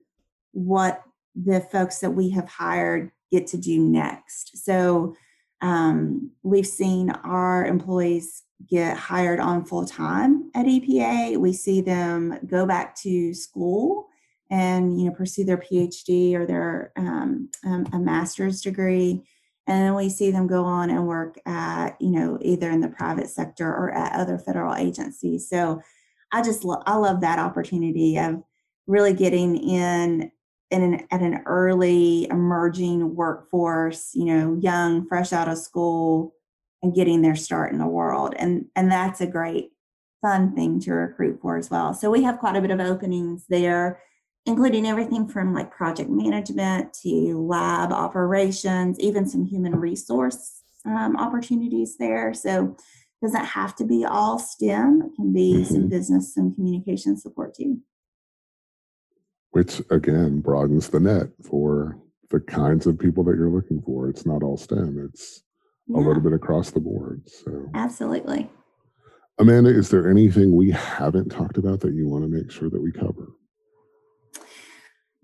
what 0.53 1.03
the 1.35 1.61
folks 1.61 1.99
that 1.99 2.13
we 2.13 2.31
have 2.31 2.49
hired 2.49 3.11
get 3.31 3.47
to 3.49 3.59
do 3.59 3.79
next. 3.81 4.65
So 4.65 5.17
um, 5.61 6.31
we've 6.43 6.67
seen 6.67 7.11
our 7.11 7.67
employees 7.67 8.43
get 8.69 8.97
hired 8.97 9.41
on 9.41 9.65
full 9.65 9.85
time 9.85 10.51
at 10.55 10.67
EPA. 10.67 11.37
We 11.37 11.53
see 11.53 11.81
them 11.81 12.39
go 12.47 12.67
back 12.67 12.95
to 12.97 13.35
school 13.35 14.09
and 14.51 14.99
you 15.01 15.07
know 15.09 15.15
pursue 15.15 15.45
their 15.45 15.59
PhD 15.59 16.35
or 16.35 16.47
their 16.47 16.93
um, 16.97 17.51
um, 17.65 17.87
a 17.93 17.99
master's 17.99 18.61
degree, 18.61 19.25
and 19.67 19.83
then 19.83 19.95
we 19.95 20.09
see 20.09 20.31
them 20.31 20.47
go 20.47 20.65
on 20.65 20.91
and 20.91 21.07
work 21.07 21.39
at 21.47 21.97
you 22.01 22.11
know 22.11 22.39
either 22.41 22.71
in 22.71 22.81
the 22.81 22.89
private 22.89 23.29
sector 23.29 23.69
or 23.69 23.93
at 23.93 24.19
other 24.19 24.39
federal 24.39 24.75
agencies. 24.75 25.49
So 25.49 25.81
I 26.33 26.43
just 26.43 26.65
lo- 26.65 26.83
I 26.87 26.97
love 26.97 27.21
that 27.21 27.39
opportunity 27.39 28.19
of 28.19 28.43
really 28.87 29.13
getting 29.13 29.57
in 29.57 30.31
in 30.71 30.83
an, 30.83 31.07
at 31.11 31.21
an 31.21 31.43
early 31.47 32.27
emerging 32.29 33.15
workforce, 33.15 34.11
you 34.15 34.25
know, 34.25 34.59
young, 34.61 35.07
fresh 35.07 35.33
out 35.33 35.49
of 35.49 35.59
school, 35.59 36.35
and 36.83 36.95
getting 36.95 37.23
their 37.23 37.37
start 37.37 37.73
in 37.73 37.79
the 37.79 37.87
world. 37.87 38.35
And 38.39 38.67
and 38.75 38.91
that's 38.91 39.21
a 39.21 39.27
great 39.27 39.71
fun 40.23 40.55
thing 40.55 40.81
to 40.81 40.93
recruit 40.93 41.41
for 41.41 41.57
as 41.57 41.71
well. 41.71 41.95
So 41.95 42.11
we 42.11 42.23
have 42.23 42.39
quite 42.39 42.57
a 42.57 42.61
bit 42.61 42.71
of 42.71 42.81
openings 42.81 43.45
there, 43.49 44.01
including 44.47 44.87
everything 44.87 45.29
from 45.29 45.53
like 45.53 45.71
project 45.71 46.09
management 46.09 46.93
to 47.03 47.47
lab 47.47 47.93
operations, 47.93 48.99
even 49.01 49.29
some 49.29 49.45
human 49.45 49.77
resource 49.77 50.63
um, 50.85 51.17
opportunities 51.17 51.97
there. 51.99 52.33
So 52.33 52.77
it 52.77 53.27
doesn't 53.27 53.45
have 53.45 53.75
to 53.77 53.85
be 53.85 54.05
all 54.05 54.39
STEM. 54.39 55.03
It 55.07 55.17
can 55.17 55.33
be 55.33 55.55
mm-hmm. 55.55 55.75
some 55.75 55.89
business 55.89 56.37
and 56.37 56.55
communication 56.55 57.17
support 57.17 57.55
too 57.55 57.81
which 59.57 59.81
again 59.91 60.39
broadens 60.39 60.91
the 60.91 61.01
net 61.01 61.29
for 61.43 61.97
the 62.29 62.39
kinds 62.41 62.87
of 62.87 62.99
people 62.99 63.25
that 63.25 63.37
you're 63.37 63.49
looking 63.49 63.81
for. 63.81 64.11
It's 64.11 64.27
not 64.27 64.43
all 64.43 64.59
STEM, 64.59 65.09
it's 65.11 65.43
yeah. 65.87 65.97
a 65.97 66.01
little 66.01 66.21
bit 66.23 66.35
across 66.35 66.71
the 66.71 66.81
board. 66.81 67.27
So, 67.27 67.71
absolutely. 67.73 68.51
Amanda, 69.39 69.71
is 69.71 69.89
there 69.89 70.11
anything 70.11 70.55
we 70.55 70.73
haven't 70.73 71.31
talked 71.31 71.57
about 71.57 71.81
that 71.81 71.95
you 71.95 72.07
want 72.07 72.25
to 72.25 72.29
make 72.29 72.51
sure 72.51 72.69
that 72.69 72.83
we 72.83 72.93
cover? 72.93 73.29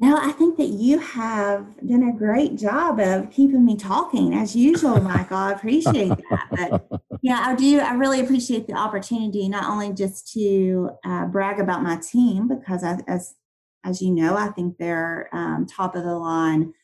No, 0.02 0.16
I 0.16 0.32
think 0.32 0.56
that 0.56 0.70
you 0.70 0.98
have 0.98 1.76
done 1.86 2.02
a 2.08 2.12
great 2.12 2.56
job 2.56 2.98
of 2.98 3.30
keeping 3.30 3.64
me 3.64 3.76
talking 3.76 4.34
as 4.34 4.56
usual, 4.56 5.00
Michael. 5.00 5.36
I 5.36 5.52
appreciate 5.52 6.08
that. 6.08 6.48
But 6.50 7.02
yeah, 7.22 7.40
I 7.46 7.54
do. 7.54 7.78
I 7.78 7.92
really 7.92 8.18
appreciate 8.18 8.66
the 8.66 8.72
opportunity, 8.72 9.48
not 9.48 9.70
only 9.70 9.92
just 9.92 10.32
to 10.32 10.90
uh, 11.04 11.26
brag 11.26 11.60
about 11.60 11.84
my 11.84 11.98
team, 11.98 12.48
because 12.48 12.82
I, 12.82 12.98
as 13.06 13.36
as 13.84 14.02
you 14.02 14.10
know, 14.10 14.36
I 14.36 14.48
think 14.48 14.76
they're 14.76 15.28
um, 15.32 15.66
top 15.66 15.94
of 15.94 16.02
the 16.02 16.18
line, 16.18 16.74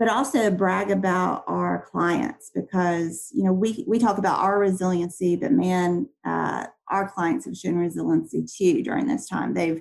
but 0.00 0.08
also 0.08 0.50
brag 0.50 0.90
about 0.90 1.44
our 1.46 1.86
clients 1.92 2.50
because 2.52 3.30
you 3.32 3.44
know 3.44 3.52
we 3.52 3.84
we 3.86 4.00
talk 4.00 4.18
about 4.18 4.40
our 4.40 4.58
resiliency, 4.58 5.36
but 5.36 5.52
man, 5.52 6.08
uh, 6.26 6.66
our 6.88 7.08
clients 7.08 7.44
have 7.44 7.56
shown 7.56 7.76
resiliency 7.76 8.44
too 8.44 8.82
during 8.82 9.06
this 9.06 9.28
time. 9.28 9.54
They've 9.54 9.80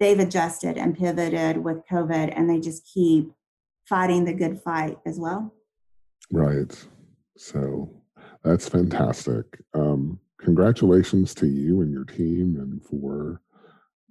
they've 0.00 0.18
adjusted 0.18 0.76
and 0.76 0.96
pivoted 0.96 1.58
with 1.58 1.86
COVID, 1.90 2.32
and 2.36 2.48
they 2.48 2.60
just 2.60 2.88
keep 2.92 3.32
fighting 3.84 4.24
the 4.24 4.34
good 4.34 4.60
fight 4.62 4.98
as 5.06 5.18
well. 5.18 5.54
Right. 6.30 6.86
So 7.36 7.90
that's 8.42 8.68
fantastic. 8.68 9.44
Um, 9.74 10.18
congratulations 10.38 11.34
to 11.36 11.46
you 11.46 11.82
and 11.82 11.92
your 11.92 12.04
team, 12.04 12.56
and 12.58 12.82
for 12.84 13.40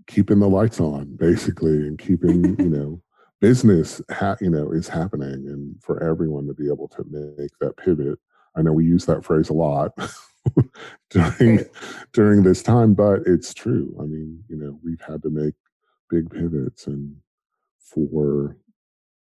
keeping 0.07 0.39
the 0.39 0.49
lights 0.49 0.79
on 0.79 1.15
basically 1.15 1.87
and 1.87 1.97
keeping 1.97 2.55
you 2.59 2.69
know 2.69 3.01
business 3.41 4.01
ha- 4.11 4.37
you 4.41 4.49
know 4.49 4.71
is 4.71 4.87
happening 4.87 5.47
and 5.47 5.75
for 5.81 6.01
everyone 6.03 6.47
to 6.47 6.53
be 6.53 6.67
able 6.67 6.87
to 6.87 7.03
make 7.09 7.51
that 7.59 7.75
pivot 7.77 8.17
i 8.55 8.61
know 8.61 8.71
we 8.71 8.85
use 8.85 9.05
that 9.05 9.23
phrase 9.23 9.49
a 9.49 9.53
lot 9.53 9.91
during 11.09 11.59
during 12.13 12.43
this 12.43 12.61
time 12.61 12.93
but 12.93 13.19
it's 13.25 13.53
true 13.53 13.95
i 13.99 14.03
mean 14.03 14.43
you 14.47 14.55
know 14.55 14.79
we've 14.83 15.01
had 15.01 15.21
to 15.21 15.29
make 15.29 15.53
big 16.09 16.29
pivots 16.29 16.87
and 16.87 17.15
for 17.79 18.57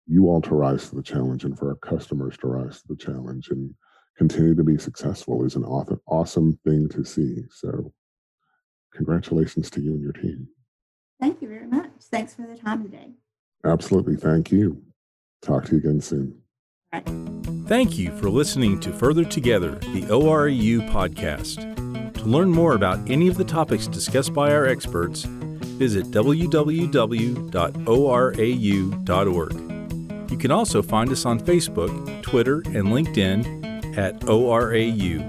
you 0.08 0.28
all 0.28 0.42
to 0.42 0.56
rise 0.56 0.90
to 0.90 0.96
the 0.96 1.04
challenge 1.04 1.44
and 1.44 1.58
for 1.58 1.70
our 1.70 1.76
customers 1.76 2.38
to 2.38 2.48
rise 2.48 2.82
to 2.82 2.88
the 2.90 2.96
challenge 2.96 3.50
and 3.50 3.74
continue 4.18 4.56
to 4.56 4.64
be 4.64 4.78
successful 4.78 5.44
is 5.46 5.56
an 5.56 5.64
awesome 5.66 6.58
thing 6.64 6.88
to 6.90 7.04
see 7.04 7.44
so 7.50 7.92
congratulations 8.94 9.70
to 9.70 9.82
you 9.82 9.92
and 9.92 10.02
your 10.02 10.14
team 10.14 10.48
Thank 11.20 11.42
you 11.42 11.48
very 11.48 11.68
much. 11.68 11.90
Thanks 12.12 12.34
for 12.34 12.44
the 12.44 12.58
time 12.58 12.84
today. 12.84 13.12
Absolutely. 13.64 14.16
Thank 14.16 14.52
you. 14.52 14.82
Talk 15.42 15.66
to 15.66 15.72
you 15.74 15.78
again 15.78 16.02
soon. 16.02 16.42
Thank 17.68 17.98
you 17.98 18.16
for 18.18 18.30
listening 18.30 18.80
to 18.82 18.92
Further 18.92 19.26
Together, 19.26 19.72
the 19.72 20.04
ORAU 20.04 20.90
podcast. 20.92 22.14
To 22.14 22.26
learn 22.26 22.50
more 22.50 22.76
about 22.76 23.10
any 23.10 23.28
of 23.28 23.38
the 23.38 23.44
topics 23.44 23.88
discussed 23.88 24.34
by 24.34 24.52
our 24.52 24.66
experts, 24.66 25.26
visit 25.76 26.06
www.orau.org. 26.08 26.72
You 30.32 30.38
can 30.38 30.52
also 30.52 30.82
find 30.82 31.12
us 31.12 31.26
on 31.26 31.40
Facebook, 31.40 32.24
Twitter, 32.24 32.58
and 32.66 32.88
LinkedIn 32.88 33.98
at 33.98 34.20
ORAU, 34.22 35.20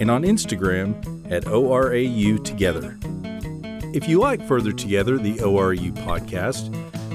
and 0.00 0.10
on 0.10 0.22
Instagram 0.24 0.94
at 1.30 1.44
ORAU 1.44 2.44
Together. 2.44 2.98
If 3.94 4.08
you 4.08 4.18
like 4.18 4.46
Further 4.46 4.72
Together, 4.72 5.16
the 5.18 5.36
ORAU 5.36 5.92
podcast, 6.04 6.70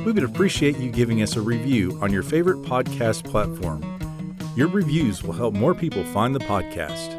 we 0.05 0.13
would 0.13 0.23
appreciate 0.23 0.77
you 0.77 0.89
giving 0.89 1.21
us 1.21 1.35
a 1.35 1.41
review 1.41 1.99
on 2.01 2.13
your 2.13 2.23
favorite 2.23 2.61
podcast 2.61 3.29
platform. 3.29 3.83
Your 4.55 4.69
reviews 4.69 5.21
will 5.23 5.33
help 5.33 5.53
more 5.53 5.75
people 5.75 6.03
find 6.05 6.33
the 6.33 6.39
podcast. 6.39 7.18